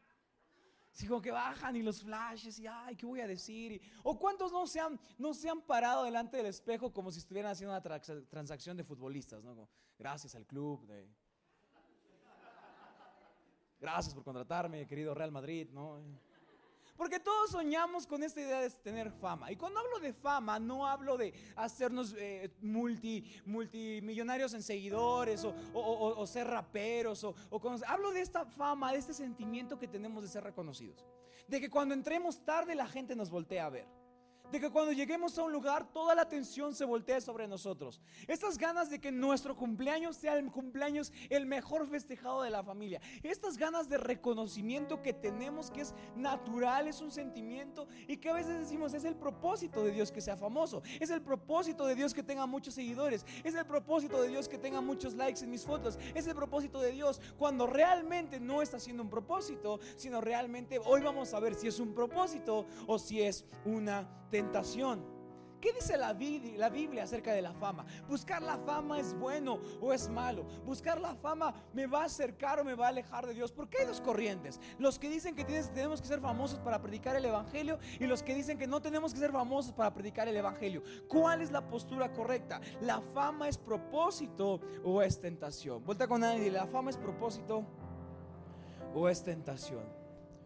Si 0.92 1.06
como 1.06 1.22
que 1.22 1.30
bajan 1.30 1.74
y 1.74 1.82
los 1.82 2.02
flashes 2.02 2.58
y 2.58 2.66
ay, 2.66 2.94
¿qué 2.96 3.06
voy 3.06 3.20
a 3.20 3.26
decir? 3.26 3.80
o 4.02 4.18
cuántos 4.18 4.52
no 4.52 4.66
se, 4.66 4.78
han, 4.78 5.00
no 5.18 5.32
se 5.32 5.48
han 5.48 5.62
parado 5.62 6.04
delante 6.04 6.36
del 6.36 6.46
espejo 6.46 6.92
como 6.92 7.10
si 7.10 7.18
estuvieran 7.18 7.52
haciendo 7.52 7.74
una 7.74 8.00
transacción 8.28 8.76
de 8.76 8.84
futbolistas, 8.84 9.42
¿no? 9.42 9.68
gracias 9.98 10.34
al 10.34 10.46
club, 10.46 10.86
gracias 13.80 14.14
por 14.14 14.22
contratarme, 14.22 14.86
querido 14.86 15.14
Real 15.14 15.32
Madrid, 15.32 15.68
¿no? 15.72 15.98
Porque 16.96 17.18
todos 17.18 17.50
soñamos 17.50 18.06
con 18.06 18.22
esta 18.22 18.40
idea 18.40 18.60
de 18.60 18.70
tener 18.70 19.10
fama. 19.10 19.50
Y 19.50 19.56
cuando 19.56 19.80
hablo 19.80 19.98
de 19.98 20.12
fama, 20.12 20.58
no 20.58 20.86
hablo 20.86 21.16
de 21.16 21.32
hacernos 21.56 22.14
eh, 22.18 22.50
multi, 22.60 23.24
multimillonarios 23.46 24.54
en 24.54 24.62
seguidores 24.62 25.44
o, 25.44 26.26
ser 26.26 26.46
raperos. 26.46 27.24
O, 27.24 27.34
hablo 27.86 28.12
de 28.12 28.20
esta 28.20 28.44
fama, 28.44 28.92
de 28.92 28.98
este 28.98 29.14
sentimiento 29.14 29.78
que 29.78 29.88
tenemos 29.88 30.22
de 30.22 30.28
ser 30.28 30.44
reconocidos. 30.44 31.06
De 31.48 31.60
que 31.60 31.70
cuando 31.70 31.94
entremos 31.94 32.44
tarde 32.44 32.74
la 32.74 32.86
gente 32.86 33.16
nos 33.16 33.30
voltea 33.30 33.66
a 33.66 33.70
ver 33.70 34.01
de 34.52 34.60
que 34.60 34.70
cuando 34.70 34.92
lleguemos 34.92 35.36
a 35.38 35.42
un 35.42 35.50
lugar 35.50 35.90
toda 35.92 36.14
la 36.14 36.22
atención 36.22 36.74
se 36.74 36.84
voltee 36.84 37.20
sobre 37.22 37.48
nosotros. 37.48 38.00
Estas 38.28 38.58
ganas 38.58 38.90
de 38.90 39.00
que 39.00 39.10
nuestro 39.10 39.56
cumpleaños 39.56 40.16
sea 40.16 40.34
el 40.34 40.50
cumpleaños 40.50 41.10
el 41.30 41.46
mejor 41.46 41.88
festejado 41.88 42.42
de 42.42 42.50
la 42.50 42.62
familia. 42.62 43.00
Estas 43.22 43.56
ganas 43.56 43.88
de 43.88 43.96
reconocimiento 43.96 45.02
que 45.02 45.14
tenemos 45.14 45.70
que 45.70 45.80
es 45.80 45.94
natural, 46.14 46.86
es 46.86 47.00
un 47.00 47.10
sentimiento 47.10 47.88
y 48.06 48.18
que 48.18 48.28
a 48.28 48.34
veces 48.34 48.58
decimos 48.58 48.92
es 48.92 49.04
el 49.04 49.16
propósito 49.16 49.82
de 49.82 49.90
Dios 49.90 50.12
que 50.12 50.20
sea 50.20 50.36
famoso, 50.36 50.82
es 51.00 51.08
el 51.08 51.22
propósito 51.22 51.86
de 51.86 51.94
Dios 51.94 52.12
que 52.12 52.22
tenga 52.22 52.44
muchos 52.44 52.74
seguidores, 52.74 53.24
es 53.42 53.54
el 53.54 53.64
propósito 53.64 54.20
de 54.20 54.28
Dios 54.28 54.48
que 54.48 54.58
tenga 54.58 54.82
muchos 54.82 55.14
likes 55.14 55.42
en 55.42 55.50
mis 55.50 55.64
fotos, 55.64 55.98
es 56.14 56.26
el 56.26 56.34
propósito 56.34 56.78
de 56.78 56.92
Dios 56.92 57.22
cuando 57.38 57.66
realmente 57.66 58.38
no 58.38 58.60
está 58.60 58.78
siendo 58.78 59.02
un 59.02 59.08
propósito, 59.08 59.80
sino 59.96 60.20
realmente 60.20 60.78
hoy 60.78 61.00
vamos 61.00 61.32
a 61.32 61.40
ver 61.40 61.54
si 61.54 61.68
es 61.68 61.80
un 61.80 61.94
propósito 61.94 62.66
o 62.86 62.98
si 62.98 63.22
es 63.22 63.46
una 63.64 64.06
¿Qué 65.62 65.72
dice 65.72 65.96
la, 65.96 66.12
Biblia 66.12 67.04
acerca 67.04 67.32
de 67.32 67.40
la 67.40 67.52
fama? 67.52 67.86
¿Buscar 68.08 68.42
la 68.42 68.58
fama 68.58 68.98
es 68.98 69.16
bueno 69.16 69.60
o 69.80 69.92
es 69.92 70.08
malo? 70.08 70.44
¿Buscar 70.66 71.00
la 71.00 71.14
fama 71.14 71.54
me 71.72 71.86
va 71.86 72.02
a 72.02 72.06
acercar 72.06 72.58
o 72.58 72.64
me 72.64 72.74
va 72.74 72.86
a 72.86 72.88
alejar 72.88 73.28
de 73.28 73.32
Dios? 73.32 73.52
¿Por 73.52 73.68
qué 73.68 73.78
hay 73.78 73.86
dos 73.86 74.00
corrientes? 74.00 74.58
Los 74.80 74.98
que 74.98 75.08
dicen 75.08 75.36
que 75.36 75.44
tenemos 75.44 76.02
que 76.02 76.08
ser 76.08 76.20
famosos 76.20 76.58
para 76.58 76.82
predicar 76.82 77.14
el 77.14 77.24
Evangelio 77.24 77.78
y 78.00 78.08
los 78.08 78.24
que 78.24 78.34
dicen 78.34 78.58
que 78.58 78.66
no 78.66 78.82
tenemos 78.82 79.14
que 79.14 79.20
ser 79.20 79.30
famosos 79.30 79.72
para 79.72 79.94
predicar 79.94 80.26
el 80.26 80.36
Evangelio. 80.36 80.82
¿Cuál 81.06 81.42
es 81.42 81.52
la 81.52 81.68
postura 81.68 82.12
correcta? 82.12 82.60
¿La 82.80 83.00
fama 83.00 83.48
es 83.48 83.56
propósito 83.56 84.60
o 84.82 85.00
es 85.00 85.20
tentación? 85.20 85.84
Vuelta 85.84 86.08
con 86.08 86.22
nadie, 86.22 86.50
¿la 86.50 86.66
fama 86.66 86.90
es 86.90 86.96
propósito 86.96 87.64
o 88.92 89.08
es 89.08 89.22
tentación? 89.22 90.01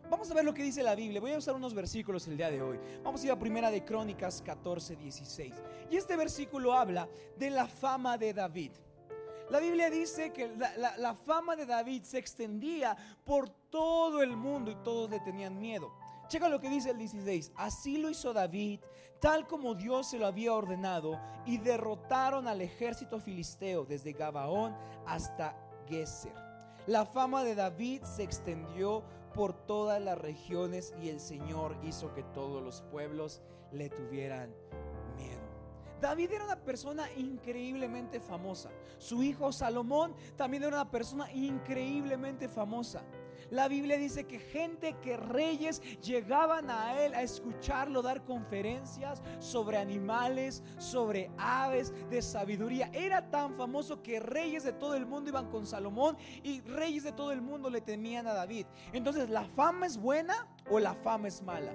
Vamos 0.08 0.30
a 0.30 0.34
ver 0.34 0.44
lo 0.44 0.54
que 0.54 0.62
dice 0.62 0.84
la 0.84 0.94
Biblia. 0.94 1.20
Voy 1.20 1.32
a 1.32 1.38
usar 1.38 1.54
unos 1.56 1.74
versículos 1.74 2.28
el 2.28 2.36
día 2.36 2.48
de 2.48 2.62
hoy. 2.62 2.78
Vamos 3.02 3.22
a 3.22 3.26
ir 3.26 3.32
a 3.32 3.38
Primera 3.38 3.72
de 3.72 3.84
Crónicas 3.84 4.40
14, 4.40 4.94
16. 4.94 5.54
Y 5.90 5.96
este 5.96 6.16
versículo 6.16 6.72
habla 6.72 7.08
de 7.36 7.50
la 7.50 7.66
fama 7.66 8.16
de 8.16 8.32
David. 8.32 8.70
La 9.50 9.58
Biblia 9.58 9.90
dice 9.90 10.32
que 10.32 10.48
la, 10.56 11.14
fama 11.14 11.56
de 11.56 11.66
David 11.66 12.04
se 12.04 12.18
extendía 12.18 12.96
por 13.24 13.48
todo 13.48 14.22
el 14.22 14.36
mundo 14.36 14.70
y 14.70 14.76
todos 14.76 15.10
le 15.10 15.18
tenían 15.20 15.58
miedo. 15.58 15.92
Checa 16.28 16.48
lo 16.48 16.60
que 16.60 16.70
dice 16.70 16.90
el 16.90 16.98
16. 16.98 17.52
Así 17.56 17.98
lo 17.98 18.08
hizo 18.08 18.32
David, 18.32 18.80
tal 19.20 19.46
como 19.46 19.74
Dios 19.74 20.10
se 20.10 20.18
lo 20.18 20.26
había 20.26 20.52
ordenado, 20.52 21.20
y 21.44 21.58
derrotaron 21.58 22.46
al 22.46 22.60
ejército 22.60 23.18
filisteo 23.18 23.84
desde 23.84 24.12
Gabaón 24.12 24.76
hasta 25.04 25.56
Geser. 25.88 26.34
La 26.86 27.04
fama 27.04 27.42
de 27.42 27.56
David 27.56 28.02
se 28.04 28.22
extendió 28.22 29.02
por 29.36 29.52
todas 29.52 30.02
las 30.02 30.18
regiones 30.18 30.94
y 31.00 31.10
el 31.10 31.20
Señor 31.20 31.76
hizo 31.82 32.12
que 32.14 32.22
todos 32.22 32.62
los 32.62 32.80
pueblos 32.90 33.42
le 33.70 33.90
tuvieran 33.90 34.50
miedo. 35.16 35.42
David 36.00 36.32
era 36.32 36.44
una 36.44 36.56
persona 36.56 37.06
increíblemente 37.16 38.18
famosa. 38.18 38.70
Su 38.98 39.22
hijo 39.22 39.52
Salomón 39.52 40.14
también 40.36 40.62
era 40.62 40.76
una 40.76 40.90
persona 40.90 41.30
increíblemente 41.32 42.48
famosa. 42.48 43.02
La 43.50 43.68
Biblia 43.68 43.96
dice 43.96 44.24
que 44.24 44.38
gente, 44.38 44.96
que 45.02 45.16
reyes 45.16 45.80
llegaban 46.00 46.70
a 46.70 47.00
él 47.00 47.14
a 47.14 47.22
escucharlo 47.22 48.02
dar 48.02 48.24
conferencias 48.24 49.22
sobre 49.38 49.76
animales, 49.76 50.62
sobre 50.78 51.30
aves, 51.38 51.92
de 52.10 52.22
sabiduría. 52.22 52.90
Era 52.92 53.30
tan 53.30 53.56
famoso 53.56 54.02
que 54.02 54.20
reyes 54.20 54.64
de 54.64 54.72
todo 54.72 54.94
el 54.94 55.06
mundo 55.06 55.30
iban 55.30 55.48
con 55.50 55.66
Salomón 55.66 56.16
y 56.42 56.60
reyes 56.62 57.04
de 57.04 57.12
todo 57.12 57.32
el 57.32 57.40
mundo 57.40 57.70
le 57.70 57.80
temían 57.80 58.26
a 58.26 58.34
David. 58.34 58.66
Entonces, 58.92 59.30
¿la 59.30 59.44
fama 59.44 59.86
es 59.86 59.96
buena 59.96 60.48
o 60.70 60.78
la 60.80 60.94
fama 60.94 61.28
es 61.28 61.42
mala? 61.42 61.72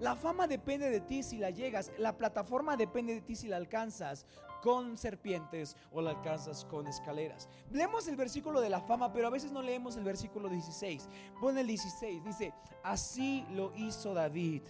La 0.00 0.14
fama 0.14 0.46
depende 0.46 0.90
de 0.90 1.00
ti 1.00 1.24
si 1.24 1.38
la 1.38 1.50
llegas, 1.50 1.90
la 1.98 2.16
plataforma 2.16 2.76
depende 2.76 3.14
de 3.14 3.20
ti 3.20 3.34
si 3.34 3.48
la 3.48 3.56
alcanzas 3.56 4.26
con 4.62 4.96
serpientes 4.96 5.76
o 5.92 6.00
la 6.00 6.10
alcanzas 6.10 6.64
con 6.64 6.86
escaleras. 6.86 7.48
Leemos 7.70 8.08
el 8.08 8.16
versículo 8.16 8.60
de 8.60 8.70
la 8.70 8.80
fama, 8.80 9.12
pero 9.12 9.26
a 9.26 9.30
veces 9.30 9.52
no 9.52 9.62
leemos 9.62 9.96
el 9.96 10.04
versículo 10.04 10.48
16. 10.48 11.08
Pon 11.40 11.58
el 11.58 11.66
16, 11.66 12.24
dice, 12.24 12.52
así 12.82 13.46
lo 13.50 13.72
hizo 13.76 14.14
David, 14.14 14.62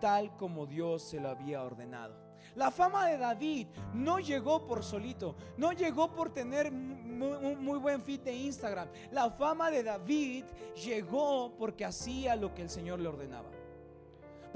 tal 0.00 0.36
como 0.36 0.66
Dios 0.66 1.02
se 1.02 1.20
lo 1.20 1.28
había 1.28 1.62
ordenado. 1.62 2.26
La 2.54 2.70
fama 2.70 3.06
de 3.06 3.18
David 3.18 3.66
no 3.92 4.18
llegó 4.18 4.66
por 4.66 4.82
solito, 4.82 5.36
no 5.58 5.72
llegó 5.72 6.12
por 6.12 6.32
tener 6.32 6.72
un 6.72 7.18
muy, 7.64 7.78
buen 7.78 8.00
fit 8.00 8.22
de 8.22 8.34
Instagram. 8.34 8.88
La 9.10 9.30
fama 9.30 9.70
de 9.70 9.82
David 9.82 10.44
llegó 10.74 11.54
porque 11.58 11.84
hacía 11.84 12.34
lo 12.34 12.54
que 12.54 12.62
el 12.62 12.70
Señor 12.70 13.00
le 13.00 13.08
ordenaba 13.08 13.50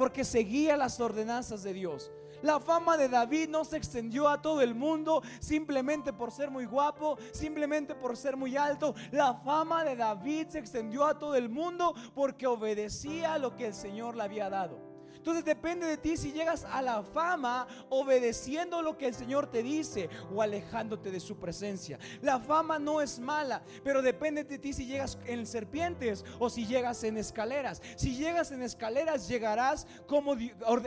porque 0.00 0.24
seguía 0.24 0.78
las 0.78 0.98
ordenanzas 0.98 1.62
de 1.62 1.74
Dios. 1.74 2.10
La 2.42 2.58
fama 2.58 2.96
de 2.96 3.08
David 3.08 3.48
no 3.48 3.64
se 3.64 3.76
extendió 3.76 4.28
a 4.28 4.40
todo 4.40 4.62
el 4.62 4.74
mundo 4.74 5.22
simplemente 5.40 6.12
por 6.12 6.32
ser 6.32 6.50
muy 6.50 6.64
guapo, 6.64 7.18
simplemente 7.32 7.94
por 7.94 8.16
ser 8.16 8.36
muy 8.36 8.56
alto. 8.56 8.94
La 9.10 9.34
fama 9.34 9.84
de 9.84 9.96
David 9.96 10.48
se 10.48 10.58
extendió 10.58 11.04
a 11.04 11.18
todo 11.18 11.34
el 11.34 11.48
mundo 11.48 11.94
porque 12.14 12.46
obedecía 12.46 13.38
lo 13.38 13.56
que 13.56 13.66
el 13.66 13.74
Señor 13.74 14.16
le 14.16 14.22
había 14.22 14.48
dado. 14.48 14.89
Entonces 15.20 15.44
depende 15.44 15.86
de 15.86 15.98
ti 15.98 16.16
si 16.16 16.32
llegas 16.32 16.64
a 16.64 16.80
la 16.80 17.02
fama 17.02 17.68
obedeciendo 17.90 18.80
lo 18.80 18.96
que 18.96 19.06
el 19.06 19.14
Señor 19.14 19.48
te 19.48 19.62
dice 19.62 20.08
o 20.34 20.40
alejándote 20.40 21.10
de 21.10 21.20
su 21.20 21.36
presencia. 21.36 21.98
La 22.22 22.40
fama 22.40 22.78
no 22.78 23.02
es 23.02 23.20
mala, 23.20 23.62
pero 23.84 24.00
depende 24.00 24.44
de 24.44 24.58
ti 24.58 24.72
si 24.72 24.86
llegas 24.86 25.18
en 25.26 25.46
serpientes 25.46 26.24
o 26.38 26.48
si 26.48 26.66
llegas 26.66 27.04
en 27.04 27.18
escaleras. 27.18 27.82
Si 27.96 28.16
llegas 28.16 28.50
en 28.50 28.62
escaleras 28.62 29.28
llegarás 29.28 29.86
como 30.06 30.36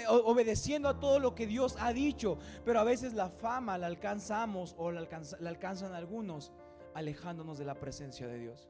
obedeciendo 0.07 0.89
a 0.89 0.99
todo 0.99 1.19
lo 1.19 1.35
que 1.35 1.45
Dios 1.45 1.75
ha 1.79 1.93
dicho, 1.93 2.39
pero 2.65 2.79
a 2.79 2.83
veces 2.83 3.13
la 3.13 3.29
fama 3.29 3.77
la 3.77 3.85
alcanzamos 3.85 4.73
o 4.79 4.89
la, 4.89 5.07
la 5.41 5.49
alcanzan 5.49 5.93
algunos 5.93 6.51
alejándonos 6.95 7.59
de 7.59 7.65
la 7.65 7.75
presencia 7.75 8.25
de 8.25 8.39
Dios. 8.39 8.67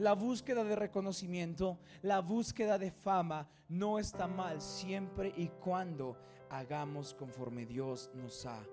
La 0.00 0.14
búsqueda 0.14 0.64
de 0.64 0.76
reconocimiento, 0.76 1.78
la 2.00 2.20
búsqueda 2.20 2.78
de 2.78 2.90
fama 2.90 3.46
no 3.68 3.98
está 3.98 4.26
mal 4.26 4.62
siempre 4.62 5.30
y 5.36 5.48
cuando 5.48 6.16
hagamos 6.48 7.12
conforme 7.12 7.66
Dios 7.66 8.10
nos 8.14 8.46
ha 8.46 8.64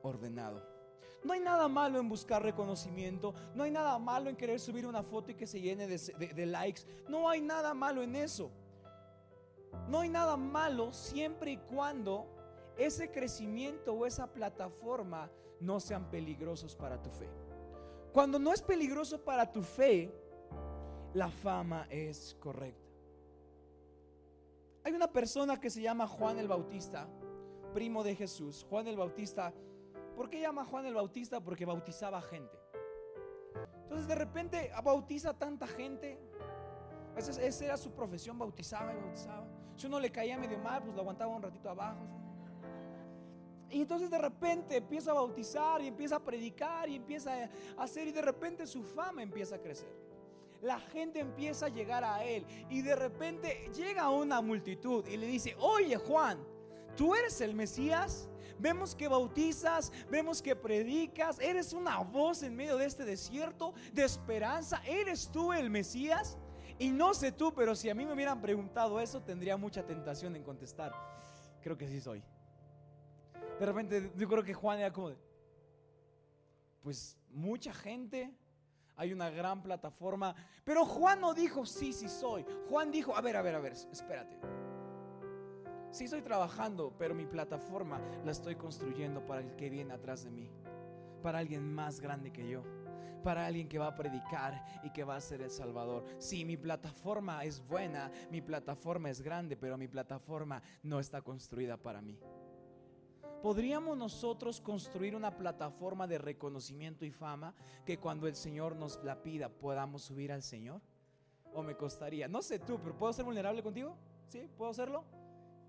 ordenado. 0.00 0.66
No 1.22 1.34
hay 1.34 1.40
nada 1.40 1.68
malo 1.68 2.00
en 2.00 2.08
buscar 2.08 2.42
reconocimiento, 2.42 3.34
no 3.54 3.64
hay 3.64 3.70
nada 3.70 3.98
malo 3.98 4.30
en 4.30 4.36
querer 4.36 4.58
subir 4.58 4.86
una 4.86 5.02
foto 5.02 5.32
y 5.32 5.34
que 5.34 5.46
se 5.46 5.60
llene 5.60 5.86
de, 5.86 6.46
likes, 6.46 6.80
no 7.10 7.28
hay 7.28 7.42
nada 7.42 7.74
malo 7.74 8.02
en 8.02 8.16
eso. 8.16 8.50
No 9.86 10.00
hay 10.00 10.08
nada 10.08 10.38
malo 10.38 10.94
siempre 10.94 11.52
y 11.52 11.56
cuando 11.58 12.26
ese 12.78 13.10
crecimiento 13.10 13.92
o 13.92 14.06
esa 14.06 14.32
plataforma 14.32 15.30
no 15.60 15.78
sean 15.78 16.08
peligrosos 16.08 16.74
para 16.74 17.02
tu 17.02 17.10
fe. 17.10 17.28
Cuando 18.14 18.38
no 18.38 18.50
es 18.50 18.62
peligroso 18.62 19.22
para 19.22 19.52
tu 19.52 19.62
fe, 19.62 20.10
la 21.14 21.28
fama 21.30 21.86
es 21.90 22.36
correcta. 22.40 22.88
Hay 24.84 24.92
una 24.92 25.12
persona 25.12 25.60
que 25.60 25.70
se 25.70 25.82
llama 25.82 26.06
Juan 26.06 26.38
el 26.38 26.48
Bautista, 26.48 27.08
primo 27.74 28.02
de 28.02 28.14
Jesús. 28.14 28.64
Juan 28.68 28.86
el 28.86 28.96
Bautista, 28.96 29.52
¿por 30.16 30.30
qué 30.30 30.40
llama 30.40 30.64
Juan 30.64 30.86
el 30.86 30.94
Bautista? 30.94 31.40
Porque 31.40 31.64
bautizaba 31.64 32.22
gente. 32.22 32.58
Entonces 33.82 34.06
de 34.06 34.14
repente 34.14 34.70
bautiza 34.82 35.34
tanta 35.34 35.66
gente. 35.66 36.18
Esa 37.16 37.64
era 37.64 37.76
su 37.76 37.90
profesión, 37.92 38.38
bautizaba 38.38 38.94
y 38.94 38.96
bautizaba. 38.96 39.46
Si 39.76 39.86
uno 39.86 39.98
le 39.98 40.10
caía 40.10 40.38
medio 40.38 40.58
mal, 40.58 40.82
pues 40.82 40.94
lo 40.94 41.00
aguantaba 41.00 41.34
un 41.34 41.42
ratito 41.42 41.68
abajo. 41.68 42.06
Y 43.68 43.82
entonces 43.82 44.10
de 44.10 44.18
repente 44.18 44.76
empieza 44.76 45.10
a 45.10 45.14
bautizar 45.14 45.80
y 45.82 45.88
empieza 45.88 46.16
a 46.16 46.20
predicar 46.20 46.88
y 46.88 46.96
empieza 46.96 47.50
a 47.76 47.82
hacer 47.82 48.08
y 48.08 48.12
de 48.12 48.22
repente 48.22 48.66
su 48.66 48.82
fama 48.82 49.22
empieza 49.22 49.56
a 49.56 49.58
crecer. 49.58 50.09
La 50.62 50.78
gente 50.78 51.20
empieza 51.20 51.66
a 51.66 51.68
llegar 51.70 52.04
a 52.04 52.24
él 52.24 52.44
y 52.68 52.82
de 52.82 52.94
repente 52.94 53.70
llega 53.74 54.10
una 54.10 54.40
multitud 54.42 55.06
y 55.06 55.16
le 55.16 55.26
dice, 55.26 55.56
oye 55.58 55.96
Juan, 55.96 56.38
¿tú 56.96 57.14
eres 57.14 57.40
el 57.40 57.54
Mesías? 57.54 58.28
Vemos 58.58 58.94
que 58.94 59.08
bautizas, 59.08 59.90
vemos 60.10 60.42
que 60.42 60.54
predicas, 60.54 61.40
eres 61.40 61.72
una 61.72 61.98
voz 62.00 62.42
en 62.42 62.54
medio 62.54 62.76
de 62.76 62.84
este 62.84 63.06
desierto 63.06 63.72
de 63.94 64.04
esperanza, 64.04 64.82
¿eres 64.86 65.30
tú 65.32 65.52
el 65.54 65.70
Mesías? 65.70 66.36
Y 66.78 66.90
no 66.90 67.14
sé 67.14 67.32
tú, 67.32 67.54
pero 67.54 67.74
si 67.74 67.88
a 67.88 67.94
mí 67.94 68.04
me 68.04 68.12
hubieran 68.12 68.40
preguntado 68.40 69.00
eso, 69.00 69.22
tendría 69.22 69.56
mucha 69.56 69.86
tentación 69.86 70.36
en 70.36 70.42
contestar. 70.42 70.92
Creo 71.62 71.76
que 71.76 71.88
sí 71.88 72.00
soy. 72.00 72.22
De 73.58 73.66
repente 73.66 74.12
yo 74.16 74.28
creo 74.28 74.42
que 74.42 74.54
Juan 74.54 74.78
era 74.78 74.92
como 74.92 75.10
de, 75.10 75.18
pues 76.82 77.18
mucha 77.30 77.72
gente, 77.74 78.34
hay 79.00 79.14
una 79.14 79.30
gran 79.30 79.62
plataforma, 79.62 80.34
pero 80.62 80.84
Juan 80.84 81.22
no 81.22 81.32
dijo, 81.32 81.64
sí, 81.64 81.90
sí 81.94 82.06
soy. 82.06 82.44
Juan 82.68 82.90
dijo, 82.90 83.16
a 83.16 83.22
ver, 83.22 83.34
a 83.34 83.40
ver, 83.40 83.54
a 83.54 83.58
ver, 83.58 83.72
espérate. 83.72 84.38
Sí 85.90 86.04
estoy 86.04 86.20
trabajando, 86.20 86.94
pero 86.98 87.14
mi 87.14 87.24
plataforma 87.24 87.98
la 88.26 88.30
estoy 88.30 88.56
construyendo 88.56 89.24
para 89.24 89.40
el 89.40 89.56
que 89.56 89.70
viene 89.70 89.94
atrás 89.94 90.24
de 90.24 90.30
mí, 90.30 90.50
para 91.22 91.38
alguien 91.38 91.72
más 91.72 91.98
grande 91.98 92.30
que 92.30 92.46
yo, 92.46 92.62
para 93.24 93.46
alguien 93.46 93.70
que 93.70 93.78
va 93.78 93.86
a 93.86 93.94
predicar 93.94 94.62
y 94.82 94.90
que 94.90 95.02
va 95.02 95.16
a 95.16 95.20
ser 95.22 95.40
el 95.40 95.50
Salvador. 95.50 96.04
Sí, 96.18 96.44
mi 96.44 96.58
plataforma 96.58 97.42
es 97.44 97.66
buena, 97.66 98.10
mi 98.30 98.42
plataforma 98.42 99.08
es 99.08 99.22
grande, 99.22 99.56
pero 99.56 99.78
mi 99.78 99.88
plataforma 99.88 100.60
no 100.82 101.00
está 101.00 101.22
construida 101.22 101.78
para 101.78 102.02
mí. 102.02 102.20
¿Podríamos 103.42 103.96
nosotros 103.96 104.60
construir 104.60 105.16
una 105.16 105.34
plataforma 105.36 106.06
de 106.06 106.18
reconocimiento 106.18 107.06
y 107.06 107.10
fama 107.10 107.54
que 107.86 107.98
cuando 107.98 108.26
el 108.26 108.36
Señor 108.36 108.76
nos 108.76 109.02
la 109.02 109.22
pida 109.22 109.48
podamos 109.48 110.02
subir 110.02 110.30
al 110.30 110.42
Señor? 110.42 110.82
¿O 111.54 111.62
me 111.62 111.74
costaría? 111.74 112.28
No 112.28 112.42
sé 112.42 112.58
tú, 112.58 112.78
pero 112.82 112.96
¿puedo 112.98 113.12
ser 113.14 113.24
vulnerable 113.24 113.62
contigo? 113.62 113.96
¿Sí? 114.28 114.46
¿Puedo 114.58 114.70
hacerlo? 114.70 115.04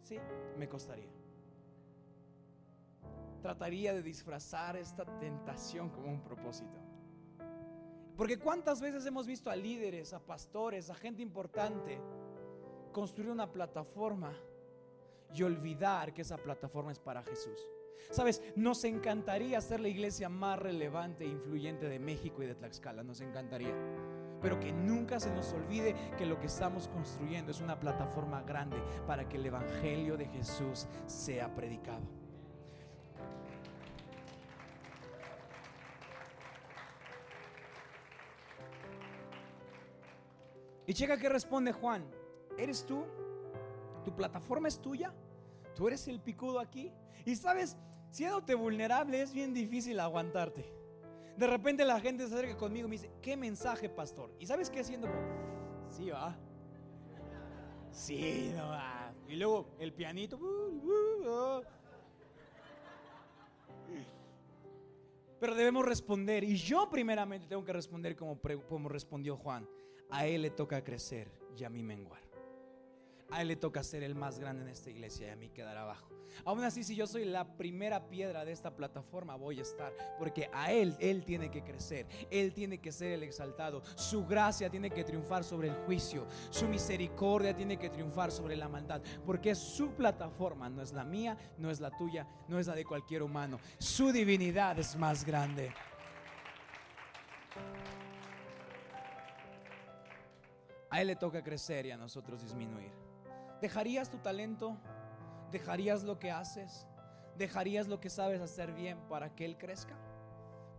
Sí, 0.04 0.18
me 0.58 0.68
costaría. 0.68 1.10
Trataría 3.42 3.94
de 3.94 4.04
disfrazar 4.04 4.76
esta 4.76 5.06
tentación 5.20 5.90
como 5.90 6.12
un 6.12 6.22
propósito. 6.22 6.78
Porque 8.18 8.38
cuántas 8.38 8.82
veces 8.82 9.06
hemos 9.06 9.26
visto 9.26 9.50
a 9.50 9.56
líderes, 9.56 10.12
a 10.14 10.20
pastores, 10.20 10.90
a 10.90 10.96
gente 10.96 11.22
importante 11.22 12.00
construir 12.92 13.32
una 13.32 13.50
plataforma 13.50 14.34
y 15.34 15.44
olvidar 15.44 16.14
que 16.14 16.22
esa 16.22 16.38
plataforma 16.38 16.92
es 16.92 17.00
para 17.00 17.24
Jesús. 17.24 17.60
Sabes, 18.10 18.42
nos 18.56 18.84
encantaría 18.84 19.62
ser 19.62 19.80
la 19.80 19.88
iglesia 19.88 20.28
más 20.28 20.58
relevante 20.58 21.24
e 21.24 21.28
influyente 21.28 21.88
de 21.88 22.00
México 22.00 22.42
y 22.42 22.48
de 22.48 22.56
Tlaxcala, 22.56 23.04
nos 23.04 23.22
encantaría 23.22 23.76
pero 24.42 24.60
que 24.60 24.72
nunca 24.72 25.20
se 25.20 25.30
nos 25.32 25.54
olvide 25.54 25.96
que 26.18 26.26
lo 26.26 26.40
que 26.40 26.48
estamos 26.48 26.88
construyendo 26.88 27.52
es 27.52 27.62
una 27.62 27.80
plataforma 27.80 28.42
grande 28.42 28.78
para 29.06 29.30
que 29.30 29.38
el 29.38 29.46
Evangelio 29.46 30.18
de 30.18 30.26
Jesús 30.26 30.88
sea 31.06 31.54
predicado. 31.54 32.02
Y 40.88 40.94
checa 40.94 41.18
que 41.18 41.30
responde 41.30 41.72
Juan, 41.72 42.04
¿eres 42.58 42.86
tú? 42.86 43.06
¿Tu 44.04 44.16
plataforma 44.16 44.68
es 44.68 44.80
tuya? 44.82 45.14
¿Tú 45.76 45.88
eres 45.88 46.08
el 46.08 46.20
picudo 46.20 46.60
aquí? 46.60 46.92
Y 47.26 47.36
sabes, 47.36 47.78
siéndote 48.10 48.56
vulnerable 48.56 49.22
es 49.22 49.34
bien 49.34 49.54
difícil 49.54 50.00
aguantarte. 50.00 50.72
De 51.38 51.48
repente 51.48 51.86
la 51.86 52.00
gente 52.00 52.28
se 52.28 52.34
acerca 52.34 52.58
conmigo 52.58 52.88
y 52.88 52.90
me 52.90 52.96
dice, 52.96 53.12
¿qué 53.22 53.38
mensaje, 53.38 53.90
pastor? 53.90 54.32
¿Y 54.40 54.46
sabes 54.46 54.70
qué 54.70 54.82
haciendo? 54.82 55.08
Sí, 55.90 56.10
va. 56.10 56.38
Sí, 57.92 58.52
no 58.56 58.70
va. 58.70 59.14
Y 59.28 59.36
luego 59.36 59.76
el 59.80 59.94
pianito. 59.94 60.38
Uh, 60.38 60.44
uh, 60.44 61.60
uh. 61.60 61.64
Pero 65.40 65.56
debemos 65.56 65.86
responder. 65.86 66.44
Y 66.44 66.56
yo 66.56 66.90
primeramente 66.90 67.48
tengo 67.48 67.66
que 67.66 67.74
responder 67.74 68.16
como, 68.16 68.40
como 68.68 68.90
respondió 68.90 69.38
Juan. 69.38 69.68
A 70.12 70.28
él 70.28 70.44
le 70.44 70.52
toca 70.52 70.84
crecer 70.84 71.32
y 71.58 71.64
a 71.64 71.70
mí 71.70 71.82
menguar. 71.82 72.31
A 73.32 73.42
él 73.42 73.48
le 73.48 73.56
toca 73.56 73.82
ser 73.82 74.04
el 74.04 74.14
más 74.14 74.40
grande 74.40 74.64
en 74.64 74.70
esta 74.70 74.90
iglesia 74.90 75.28
y 75.28 75.30
a 75.32 75.36
mí 75.36 75.50
quedar 75.50 75.78
abajo. 75.78 76.12
Aún 76.46 76.64
así, 76.64 76.84
si 76.84 76.96
yo 76.96 77.08
soy 77.08 77.26
la 77.26 77.58
primera 77.58 78.10
piedra 78.10 78.46
de 78.46 78.52
esta 78.52 78.76
plataforma, 78.76 79.36
voy 79.36 79.60
a 79.60 79.62
estar. 79.62 79.94
Porque 80.18 80.50
a 80.54 80.72
Él, 80.72 80.96
Él 81.00 81.24
tiene 81.24 81.52
que 81.52 81.64
crecer. 81.64 82.08
Él 82.30 82.54
tiene 82.54 82.80
que 82.80 82.92
ser 82.92 83.12
el 83.12 83.24
exaltado. 83.24 83.84
Su 83.96 84.26
gracia 84.26 84.70
tiene 84.70 84.90
que 84.90 85.04
triunfar 85.04 85.44
sobre 85.44 85.70
el 85.70 85.76
juicio. 85.86 86.28
Su 86.50 86.68
misericordia 86.68 87.56
tiene 87.56 87.78
que 87.78 87.90
triunfar 87.90 88.32
sobre 88.32 88.56
la 88.56 88.68
maldad. 88.68 89.02
Porque 89.26 89.56
su 89.56 89.92
plataforma 89.92 90.70
no 90.70 90.82
es 90.82 90.94
la 90.94 91.04
mía, 91.04 91.38
no 91.58 91.70
es 91.70 91.80
la 91.80 91.92
tuya, 91.92 92.28
no 92.48 92.60
es 92.60 92.68
la 92.68 92.76
de 92.76 92.86
cualquier 92.86 93.24
humano. 93.24 93.60
Su 93.78 94.12
divinidad 94.12 94.78
es 94.80 94.96
más 94.96 95.26
grande. 95.26 95.72
A 100.90 101.02
Él 101.02 101.08
le 101.08 101.16
toca 101.16 101.42
crecer 101.42 101.86
y 101.86 101.92
a 101.92 101.98
nosotros 101.98 102.42
disminuir. 102.42 103.11
¿Dejarías 103.62 104.10
tu 104.10 104.18
talento? 104.18 104.76
¿Dejarías 105.52 106.04
lo 106.04 106.18
que 106.18 106.32
haces? 106.32 106.88
¿Dejarías 107.38 107.88
lo 107.88 108.00
que 108.00 108.10
sabes 108.10 108.42
hacer 108.42 108.74
bien 108.74 108.98
para 109.08 109.36
que 109.36 109.46
Él 109.46 109.58
crezca? 109.58 109.96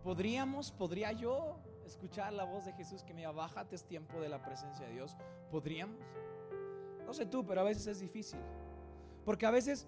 ¿Podríamos, 0.03 0.71
podría 0.71 1.13
yo 1.13 1.59
escuchar 1.85 2.33
la 2.33 2.43
voz 2.43 2.65
de 2.65 2.73
Jesús 2.73 3.03
que 3.03 3.13
me 3.13 3.21
diga, 3.21 3.31
bájate, 3.31 3.75
es 3.75 3.85
tiempo 3.85 4.19
de 4.19 4.27
la 4.27 4.43
presencia 4.43 4.85
de 4.85 4.91
Dios? 4.91 5.15
¿Podríamos? 5.49 5.97
No 7.05 7.13
sé 7.13 7.25
tú, 7.25 7.45
pero 7.45 7.61
a 7.61 7.63
veces 7.63 7.87
es 7.87 7.99
difícil. 8.01 8.39
Porque 9.23 9.45
a 9.45 9.51
veces 9.51 9.87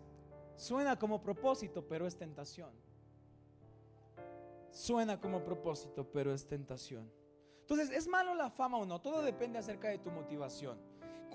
suena 0.55 0.97
como 0.97 1.21
propósito, 1.21 1.85
pero 1.85 2.07
es 2.07 2.17
tentación. 2.17 2.71
Suena 4.71 5.19
como 5.19 5.43
propósito, 5.43 6.09
pero 6.09 6.33
es 6.33 6.47
tentación. 6.47 7.11
Entonces, 7.61 7.89
¿es 7.89 8.07
malo 8.07 8.35
la 8.35 8.49
fama 8.49 8.77
o 8.77 8.85
no? 8.85 9.01
Todo 9.01 9.21
depende 9.21 9.57
acerca 9.57 9.89
de 9.89 9.97
tu 9.97 10.11
motivación. 10.11 10.77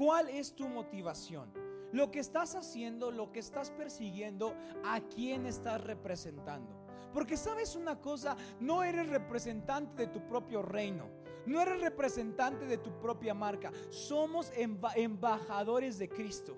¿Cuál 0.01 0.31
es 0.31 0.55
tu 0.55 0.67
motivación? 0.67 1.53
Lo 1.93 2.11
que 2.11 2.21
estás 2.21 2.55
haciendo, 2.55 3.11
lo 3.11 3.33
que 3.33 3.39
estás 3.39 3.71
persiguiendo, 3.71 4.55
a 4.83 5.03
quién 5.03 5.45
estás 5.45 5.79
representando. 5.85 6.75
Porque 7.13 7.37
sabes 7.37 7.77
una 7.77 8.01
cosa, 8.01 8.35
no 8.61 8.83
eres 8.83 9.11
representante 9.11 10.07
de 10.07 10.09
tu 10.11 10.27
propio 10.27 10.63
reino. 10.63 11.11
No 11.45 11.61
eres 11.61 11.83
representante 11.83 12.65
de 12.65 12.79
tu 12.79 12.99
propia 12.99 13.35
marca. 13.35 13.73
Somos 13.91 14.51
embajadores 14.57 15.99
de 15.99 16.09
Cristo. 16.09 16.57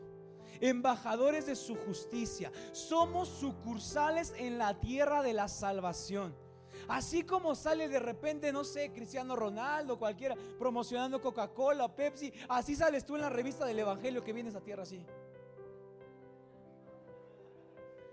Embajadores 0.60 1.44
de 1.44 1.56
su 1.56 1.74
justicia. 1.74 2.52
Somos 2.70 3.26
sucursales 3.28 4.32
en 4.36 4.56
la 4.56 4.78
tierra 4.78 5.20
de 5.20 5.32
la 5.32 5.48
salvación. 5.48 6.32
Así 6.88 7.22
como 7.22 7.54
sale 7.54 7.88
de 7.88 7.98
repente, 7.98 8.52
no 8.52 8.64
sé, 8.64 8.90
Cristiano 8.92 9.36
Ronaldo, 9.36 9.98
cualquiera, 9.98 10.36
promocionando 10.58 11.20
Coca-Cola, 11.20 11.94
Pepsi, 11.94 12.32
así 12.48 12.76
sales 12.76 13.04
tú 13.04 13.16
en 13.16 13.22
la 13.22 13.30
revista 13.30 13.64
del 13.64 13.78
Evangelio 13.78 14.24
que 14.24 14.32
vienes 14.32 14.54
a 14.54 14.60
tierra 14.60 14.82
así 14.82 15.04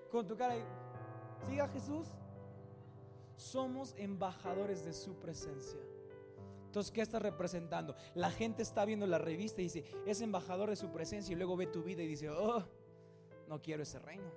con 0.10 0.28
tu 0.28 0.36
cara 0.36 0.54
ahí. 0.54 0.64
Siga 1.48 1.68
Jesús. 1.70 2.08
Somos 3.36 3.94
embajadores 3.98 4.84
de 4.84 4.94
su 4.94 5.14
presencia. 5.16 5.80
Entonces, 6.66 6.92
¿qué 6.92 7.02
estás 7.02 7.22
representando? 7.22 7.96
La 8.14 8.30
gente 8.30 8.62
está 8.62 8.86
viendo 8.86 9.08
la 9.08 9.18
revista 9.18 9.62
y 9.62 9.66
dice, 9.66 9.86
es 10.06 10.22
embajador 10.22 10.70
de 10.70 10.76
su 10.76 10.92
presencia 10.92 11.32
y 11.32 11.36
luego 11.36 11.56
ve 11.56 11.68
tu 11.68 11.82
vida 11.82 12.04
y 12.04 12.08
dice, 12.08 12.30
oh, 12.30 12.64
no 13.48 13.62
quiero 13.62 13.84
ese 13.84 13.98
reino. 14.00 14.30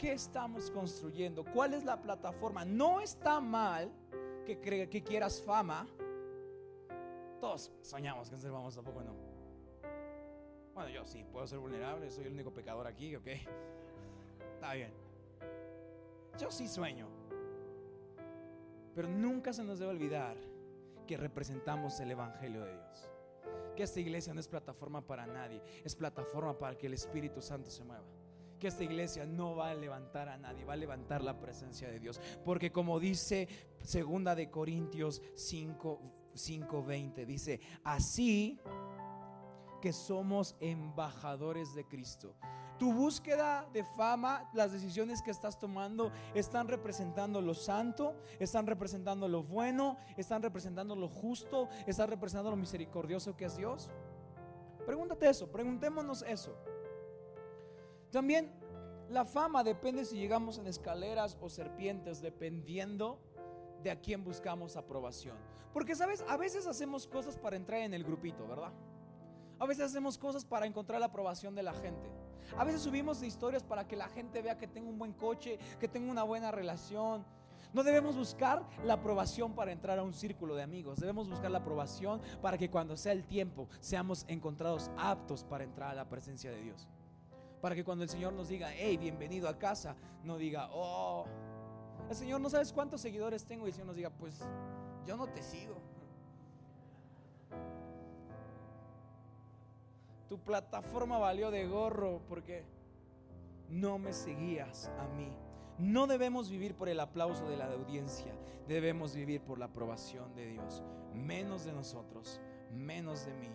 ¿Qué 0.00 0.12
estamos 0.12 0.70
construyendo? 0.70 1.44
¿Cuál 1.44 1.74
es 1.74 1.84
la 1.84 2.00
plataforma? 2.00 2.64
No 2.64 3.02
está 3.02 3.38
mal 3.38 3.92
que, 4.46 4.58
que 4.88 5.02
quieras 5.02 5.42
fama. 5.42 5.86
Todos 7.38 7.70
soñamos 7.82 8.30
que 8.30 8.38
ser 8.38 8.50
famosos, 8.50 8.82
tampoco 8.82 9.04
no. 9.04 9.14
Bueno, 10.72 10.88
yo 10.88 11.04
sí, 11.04 11.22
puedo 11.30 11.46
ser 11.46 11.58
vulnerable, 11.58 12.10
soy 12.10 12.24
el 12.24 12.32
único 12.32 12.50
pecador 12.50 12.86
aquí, 12.86 13.14
ok. 13.14 13.26
Está 14.54 14.72
bien. 14.72 14.90
Yo 16.38 16.50
sí 16.50 16.66
sueño. 16.66 17.06
Pero 18.94 19.06
nunca 19.06 19.52
se 19.52 19.62
nos 19.62 19.80
debe 19.80 19.90
olvidar 19.90 20.38
que 21.06 21.18
representamos 21.18 22.00
el 22.00 22.10
Evangelio 22.12 22.64
de 22.64 22.72
Dios. 22.72 23.10
Que 23.76 23.82
esta 23.82 24.00
iglesia 24.00 24.32
no 24.32 24.40
es 24.40 24.48
plataforma 24.48 25.02
para 25.02 25.26
nadie, 25.26 25.62
es 25.84 25.94
plataforma 25.94 26.58
para 26.58 26.78
que 26.78 26.86
el 26.86 26.94
Espíritu 26.94 27.42
Santo 27.42 27.70
se 27.70 27.84
mueva. 27.84 28.19
Que 28.60 28.68
esta 28.68 28.84
iglesia 28.84 29.24
no 29.24 29.56
va 29.56 29.70
a 29.70 29.74
levantar 29.74 30.28
a 30.28 30.36
nadie, 30.36 30.66
va 30.66 30.74
a 30.74 30.76
levantar 30.76 31.22
la 31.22 31.40
presencia 31.40 31.88
de 31.88 31.98
Dios. 31.98 32.20
Porque 32.44 32.70
como 32.70 33.00
dice 33.00 33.48
segunda 33.82 34.34
de 34.34 34.50
Corintios 34.50 35.22
5, 35.34 36.00
5:20, 36.34 37.24
dice, 37.24 37.60
así 37.82 38.60
que 39.80 39.92
somos 39.94 40.56
embajadores 40.60 41.74
de 41.74 41.86
Cristo. 41.86 42.36
Tu 42.78 42.92
búsqueda 42.92 43.66
de 43.72 43.82
fama, 43.82 44.50
las 44.54 44.72
decisiones 44.72 45.22
que 45.22 45.30
estás 45.30 45.58
tomando, 45.58 46.12
están 46.34 46.68
representando 46.68 47.40
lo 47.40 47.54
santo, 47.54 48.14
están 48.38 48.66
representando 48.66 49.26
lo 49.26 49.42
bueno, 49.42 49.96
están 50.16 50.42
representando 50.42 50.94
lo 50.96 51.08
justo, 51.08 51.68
están 51.86 52.08
representando 52.08 52.50
lo 52.50 52.56
misericordioso 52.56 53.36
que 53.36 53.46
es 53.46 53.56
Dios. 53.56 53.90
Pregúntate 54.86 55.28
eso, 55.28 55.50
preguntémonos 55.50 56.22
eso. 56.22 56.56
También 58.10 58.50
la 59.08 59.24
fama 59.24 59.64
depende 59.64 60.04
si 60.04 60.16
llegamos 60.16 60.58
en 60.58 60.66
escaleras 60.66 61.36
o 61.40 61.48
serpientes, 61.48 62.20
dependiendo 62.20 63.20
de 63.82 63.90
a 63.90 64.00
quién 64.00 64.22
buscamos 64.24 64.76
aprobación. 64.76 65.36
Porque, 65.72 65.94
¿sabes? 65.94 66.24
A 66.28 66.36
veces 66.36 66.66
hacemos 66.66 67.06
cosas 67.06 67.38
para 67.38 67.56
entrar 67.56 67.80
en 67.80 67.94
el 67.94 68.04
grupito, 68.04 68.46
¿verdad? 68.46 68.72
A 69.58 69.66
veces 69.66 69.84
hacemos 69.84 70.18
cosas 70.18 70.44
para 70.44 70.66
encontrar 70.66 71.00
la 71.00 71.06
aprobación 71.06 71.54
de 71.54 71.62
la 71.62 71.74
gente. 71.74 72.10
A 72.56 72.64
veces 72.64 72.82
subimos 72.82 73.22
historias 73.22 73.62
para 73.62 73.86
que 73.86 73.96
la 73.96 74.08
gente 74.08 74.42
vea 74.42 74.58
que 74.58 74.66
tengo 74.66 74.88
un 74.88 74.98
buen 74.98 75.12
coche, 75.12 75.58
que 75.78 75.88
tengo 75.88 76.10
una 76.10 76.22
buena 76.22 76.50
relación. 76.50 77.24
No 77.72 77.84
debemos 77.84 78.16
buscar 78.16 78.66
la 78.84 78.94
aprobación 78.94 79.54
para 79.54 79.70
entrar 79.70 79.98
a 79.98 80.02
un 80.02 80.12
círculo 80.12 80.56
de 80.56 80.62
amigos. 80.62 80.98
Debemos 80.98 81.28
buscar 81.28 81.50
la 81.50 81.58
aprobación 81.58 82.20
para 82.42 82.58
que 82.58 82.70
cuando 82.70 82.96
sea 82.96 83.12
el 83.12 83.24
tiempo 83.24 83.68
seamos 83.80 84.24
encontrados 84.28 84.90
aptos 84.96 85.44
para 85.44 85.62
entrar 85.62 85.90
a 85.90 85.94
la 85.94 86.08
presencia 86.08 86.50
de 86.50 86.62
Dios. 86.62 86.88
Para 87.60 87.74
que 87.74 87.84
cuando 87.84 88.04
el 88.04 88.10
Señor 88.10 88.32
nos 88.32 88.48
diga, 88.48 88.70
hey, 88.72 88.96
bienvenido 88.96 89.48
a 89.48 89.58
casa, 89.58 89.94
no 90.24 90.38
diga, 90.38 90.70
oh, 90.72 91.26
el 92.08 92.16
Señor 92.16 92.40
no 92.40 92.48
sabes 92.48 92.72
cuántos 92.72 93.00
seguidores 93.00 93.44
tengo 93.44 93.66
y 93.66 93.68
el 93.68 93.74
Señor 93.74 93.88
nos 93.88 93.96
diga, 93.96 94.10
pues 94.10 94.40
yo 95.06 95.16
no 95.16 95.28
te 95.28 95.42
sigo. 95.42 95.76
Tu 100.28 100.38
plataforma 100.38 101.18
valió 101.18 101.50
de 101.50 101.66
gorro 101.66 102.22
porque 102.28 102.64
no 103.68 103.98
me 103.98 104.12
seguías 104.12 104.90
a 104.98 105.08
mí. 105.08 105.30
No 105.78 106.06
debemos 106.06 106.50
vivir 106.50 106.74
por 106.74 106.88
el 106.88 107.00
aplauso 107.00 107.48
de 107.48 107.56
la 107.56 107.66
audiencia, 107.66 108.34
debemos 108.68 109.14
vivir 109.14 109.40
por 109.40 109.58
la 109.58 109.66
aprobación 109.66 110.34
de 110.34 110.46
Dios. 110.46 110.82
Menos 111.14 111.64
de 111.64 111.72
nosotros, 111.72 112.40
menos 112.72 113.26
de 113.26 113.34
mí, 113.34 113.48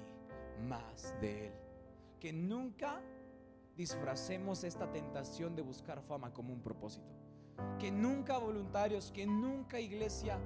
más 0.68 1.14
de 1.22 1.48
Él. 1.48 1.54
Que 2.20 2.34
nunca 2.34 3.02
disfracemos 3.76 4.64
esta 4.64 4.92
tentación 4.92 5.56
de 5.56 5.62
buscar 5.62 6.02
fama 6.02 6.34
como 6.34 6.54
un 6.54 6.62
propósito. 6.62 7.14
Que 7.80 7.92
nunca 7.92 8.38
voluntarios, 8.38 9.12
que 9.12 9.26
nunca 9.26 9.80
iglesia 9.80 10.38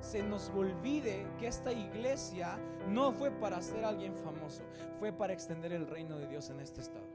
se 0.00 0.22
nos 0.22 0.50
olvide 0.50 1.26
que 1.38 1.46
esta 1.46 1.72
iglesia 1.72 2.58
no 2.88 3.12
fue 3.12 3.30
para 3.30 3.60
ser 3.62 3.84
alguien 3.84 4.16
famoso, 4.16 4.62
fue 4.98 5.12
para 5.12 5.32
extender 5.32 5.72
el 5.72 5.86
reino 5.86 6.18
de 6.18 6.26
Dios 6.28 6.50
en 6.50 6.60
este 6.60 6.80
estado. 6.80 7.06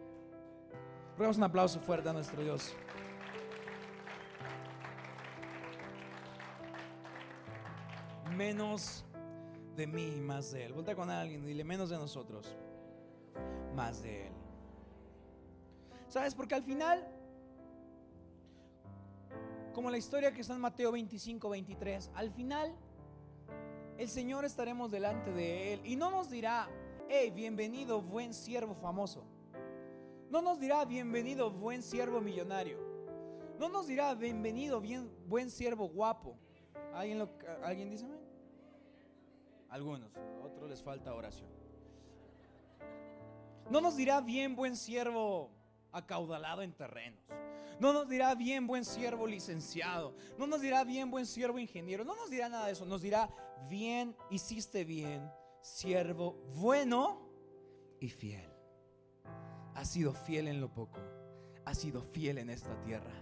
Rogamos 1.17 1.37
un 1.37 1.43
aplauso 1.43 1.79
fuerte 1.79 2.09
a 2.09 2.13
nuestro 2.13 2.41
Dios. 2.41 2.73
Menos 8.35 9.05
de 9.75 9.87
mí, 9.87 10.19
más 10.21 10.51
de 10.51 10.65
Él. 10.65 10.73
Volta 10.73 10.95
con 10.95 11.09
alguien 11.09 11.43
y 11.43 11.47
dile 11.47 11.63
menos 11.63 11.89
de 11.89 11.97
nosotros, 11.97 12.55
más 13.75 14.01
de 14.01 14.27
Él. 14.27 14.33
¿Sabes? 16.11 16.35
Porque 16.35 16.55
al 16.55 16.63
final 16.63 17.07
como 19.73 19.89
la 19.89 19.97
historia 19.97 20.33
que 20.33 20.41
está 20.41 20.53
en 20.53 20.59
Mateo 20.59 20.91
25, 20.91 21.49
23, 21.49 22.11
al 22.13 22.31
final 22.31 22.75
el 23.97 24.09
Señor 24.09 24.43
estaremos 24.43 24.91
delante 24.91 25.31
de 25.31 25.71
Él 25.71 25.81
y 25.85 25.95
no 25.95 26.11
nos 26.11 26.29
dirá, 26.29 26.67
hey, 27.07 27.31
bienvenido 27.33 28.01
buen 28.01 28.33
siervo 28.33 28.75
famoso. 28.75 29.23
No 30.29 30.41
nos 30.41 30.59
dirá, 30.59 30.83
bienvenido 30.83 31.49
buen 31.49 31.81
siervo 31.81 32.19
millonario. 32.19 32.77
No 33.57 33.69
nos 33.69 33.87
dirá, 33.87 34.13
bienvenido 34.13 34.81
bien, 34.81 35.09
buen 35.27 35.49
siervo 35.49 35.87
guapo. 35.87 36.35
¿Alguien, 36.93 37.19
lo, 37.19 37.29
¿alguien 37.63 37.89
dice? 37.89 38.05
Algunos, 39.69 40.13
a 40.13 40.45
otros 40.45 40.69
les 40.69 40.83
falta 40.83 41.13
oración. 41.13 41.49
No 43.69 43.79
nos 43.79 43.95
dirá 43.95 44.19
bien 44.19 44.57
buen 44.57 44.75
siervo 44.75 45.60
acaudalado 45.91 46.61
en 46.61 46.73
terrenos. 46.73 47.23
No 47.79 47.93
nos 47.93 48.07
dirá 48.07 48.35
bien 48.35 48.67
buen 48.67 48.85
siervo 48.85 49.25
licenciado. 49.25 50.15
No 50.37 50.45
nos 50.45 50.61
dirá 50.61 50.83
bien 50.83 51.09
buen 51.09 51.25
siervo 51.25 51.57
ingeniero. 51.57 52.05
No 52.05 52.15
nos 52.15 52.29
dirá 52.29 52.47
nada 52.47 52.67
de 52.67 52.73
eso. 52.73 52.85
Nos 52.85 53.01
dirá 53.01 53.29
bien, 53.67 54.15
hiciste 54.29 54.83
bien, 54.83 55.27
siervo 55.61 56.33
bueno 56.55 57.27
y 57.99 58.09
fiel. 58.09 58.47
Has 59.73 59.89
sido 59.89 60.13
fiel 60.13 60.47
en 60.47 60.61
lo 60.61 60.71
poco. 60.71 60.99
Has 61.65 61.79
sido 61.79 62.03
fiel 62.03 62.37
en 62.37 62.51
esta 62.51 62.79
tierra. 62.81 63.13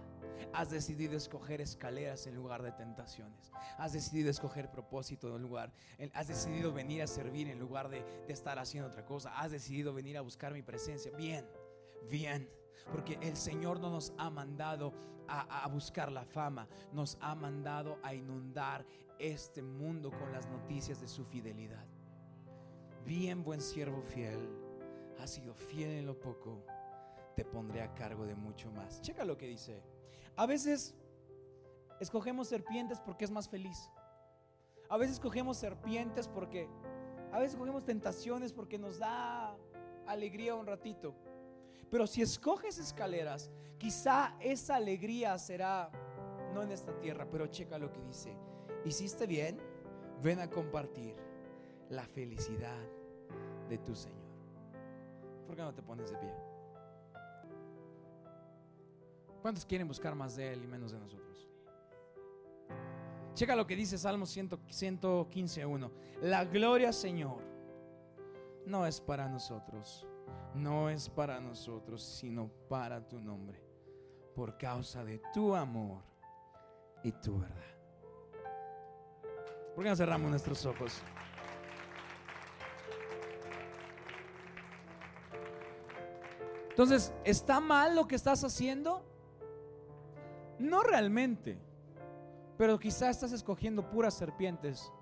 Has 0.52 0.70
decidido 0.70 1.16
escoger 1.16 1.62
escaleras 1.62 2.26
en 2.26 2.34
lugar 2.34 2.62
de 2.62 2.72
tentaciones. 2.72 3.52
Has 3.78 3.94
decidido 3.94 4.30
escoger 4.30 4.70
propósito 4.70 5.34
en 5.34 5.40
lugar. 5.40 5.72
Has 6.12 6.28
decidido 6.28 6.72
venir 6.72 7.00
a 7.00 7.06
servir 7.06 7.48
en 7.48 7.58
lugar 7.58 7.88
de, 7.88 8.02
de 8.26 8.32
estar 8.34 8.58
haciendo 8.58 8.90
otra 8.90 9.06
cosa. 9.06 9.38
Has 9.38 9.52
decidido 9.52 9.94
venir 9.94 10.18
a 10.18 10.20
buscar 10.20 10.52
mi 10.52 10.62
presencia. 10.62 11.10
Bien, 11.16 11.46
bien. 12.10 12.59
Porque 12.90 13.18
el 13.20 13.36
Señor 13.36 13.80
no 13.80 13.90
nos 13.90 14.12
ha 14.18 14.30
mandado 14.30 14.92
a, 15.30 15.68
buscar 15.68 16.10
la 16.10 16.24
fama, 16.24 16.66
nos 16.92 17.16
ha 17.20 17.34
mandado 17.34 17.98
a 18.02 18.14
inundar 18.14 18.84
este 19.18 19.62
mundo 19.62 20.10
con 20.10 20.32
las 20.32 20.46
noticias 20.48 21.00
de 21.00 21.06
su 21.06 21.24
fidelidad. 21.24 21.86
Bien, 23.04 23.44
buen 23.44 23.60
siervo 23.60 24.02
fiel, 24.02 24.48
has 25.20 25.30
sido 25.30 25.54
fiel 25.54 25.90
en 25.90 26.06
lo 26.06 26.18
poco, 26.18 26.64
te 27.36 27.44
pondré 27.44 27.82
a 27.82 27.94
cargo 27.94 28.26
de 28.26 28.34
mucho 28.34 28.70
más. 28.72 29.00
Checa 29.02 29.24
lo 29.24 29.36
que 29.36 29.46
dice. 29.46 29.82
A 30.36 30.46
veces 30.46 30.96
escogemos 32.00 32.48
serpientes 32.48 33.00
porque 33.00 33.24
es 33.24 33.30
más 33.30 33.48
feliz. 33.48 33.88
A 34.88 34.96
veces 34.96 35.14
escogemos 35.14 35.56
serpientes 35.56 36.26
porque, 36.26 36.68
a 37.30 37.38
veces 37.38 37.52
escogemos 37.52 37.84
tentaciones 37.84 38.52
porque 38.52 38.78
nos 38.78 38.98
da 38.98 39.56
alegría 40.06 40.56
un 40.56 40.66
ratito. 40.66 41.14
Pero 41.90 42.06
si 42.06 42.22
escoges 42.22 42.78
escaleras, 42.78 43.50
quizá 43.78 44.36
esa 44.40 44.76
alegría 44.76 45.36
será 45.38 45.90
no 46.54 46.62
en 46.62 46.70
esta 46.70 46.96
tierra, 46.98 47.26
pero 47.30 47.48
checa 47.48 47.78
lo 47.78 47.92
que 47.92 48.00
dice. 48.00 48.36
Hiciste 48.84 49.26
bien, 49.26 49.58
ven 50.22 50.40
a 50.40 50.48
compartir 50.48 51.16
la 51.88 52.04
felicidad 52.04 52.80
de 53.68 53.78
tu 53.78 53.94
Señor. 53.94 54.20
¿Por 55.46 55.56
qué 55.56 55.62
no 55.62 55.74
te 55.74 55.82
pones 55.82 56.10
de 56.10 56.16
pie? 56.16 56.32
¿Cuántos 59.42 59.64
quieren 59.64 59.88
buscar 59.88 60.14
más 60.14 60.36
de 60.36 60.52
Él 60.52 60.62
y 60.62 60.66
menos 60.66 60.92
de 60.92 60.98
nosotros? 61.00 61.48
Checa 63.34 63.56
lo 63.56 63.66
que 63.66 63.74
dice 63.74 63.96
Salmo 63.96 64.26
115.1. 64.26 65.90
La 66.22 66.44
gloria, 66.44 66.92
Señor, 66.92 67.42
no 68.66 68.86
es 68.86 69.00
para 69.00 69.28
nosotros 69.28 70.06
no 70.54 70.90
es 70.90 71.08
para 71.08 71.40
nosotros, 71.40 72.02
sino 72.02 72.48
para 72.68 73.06
tu 73.06 73.20
nombre, 73.20 73.62
por 74.34 74.58
causa 74.58 75.04
de 75.04 75.20
tu 75.32 75.54
amor 75.54 76.02
y 77.02 77.12
tu 77.12 77.38
verdad. 77.38 77.56
¿Por 79.74 79.84
qué 79.84 79.90
no 79.90 79.96
cerramos 79.96 80.30
nuestros 80.30 80.66
ojos? 80.66 81.00
Entonces, 86.70 87.12
¿está 87.24 87.60
mal 87.60 87.94
lo 87.94 88.06
que 88.06 88.16
estás 88.16 88.42
haciendo? 88.42 89.04
No 90.58 90.82
realmente, 90.82 91.58
pero 92.56 92.78
quizás 92.78 93.10
estás 93.10 93.32
escogiendo 93.32 93.88
puras 93.88 94.14
serpientes 94.14 94.92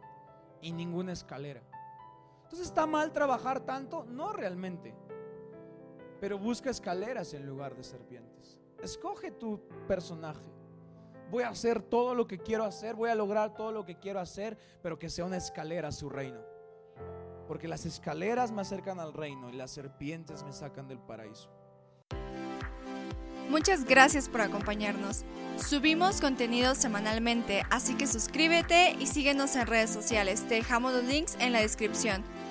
y 0.60 0.72
ninguna 0.72 1.12
escalera. 1.12 1.62
Entonces, 2.44 2.68
¿está 2.68 2.86
mal 2.86 3.12
trabajar 3.12 3.60
tanto? 3.60 4.04
No 4.04 4.32
realmente. 4.32 4.94
Pero 6.20 6.38
busca 6.38 6.70
escaleras 6.70 7.34
en 7.34 7.46
lugar 7.46 7.76
de 7.76 7.84
serpientes. 7.84 8.58
Escoge 8.82 9.30
tu 9.30 9.60
personaje. 9.86 10.44
Voy 11.30 11.42
a 11.42 11.50
hacer 11.50 11.82
todo 11.82 12.14
lo 12.14 12.26
que 12.26 12.38
quiero 12.38 12.64
hacer, 12.64 12.94
voy 12.94 13.10
a 13.10 13.14
lograr 13.14 13.54
todo 13.54 13.70
lo 13.70 13.84
que 13.84 13.98
quiero 13.98 14.18
hacer, 14.18 14.56
pero 14.82 14.98
que 14.98 15.10
sea 15.10 15.26
una 15.26 15.36
escalera 15.36 15.88
a 15.88 15.92
su 15.92 16.08
reino. 16.08 16.40
Porque 17.46 17.68
las 17.68 17.84
escaleras 17.84 18.50
me 18.50 18.62
acercan 18.62 18.98
al 18.98 19.12
reino 19.12 19.50
y 19.50 19.52
las 19.52 19.70
serpientes 19.70 20.42
me 20.44 20.52
sacan 20.52 20.88
del 20.88 20.98
paraíso. 20.98 21.50
Muchas 23.50 23.84
gracias 23.84 24.28
por 24.28 24.42
acompañarnos. 24.42 25.24
Subimos 25.56 26.20
contenido 26.20 26.74
semanalmente, 26.74 27.62
así 27.70 27.94
que 27.94 28.06
suscríbete 28.06 28.94
y 29.00 29.06
síguenos 29.06 29.56
en 29.56 29.66
redes 29.66 29.90
sociales. 29.90 30.46
Te 30.46 30.56
dejamos 30.56 30.92
los 30.92 31.04
links 31.04 31.36
en 31.40 31.52
la 31.52 31.60
descripción. 31.60 32.22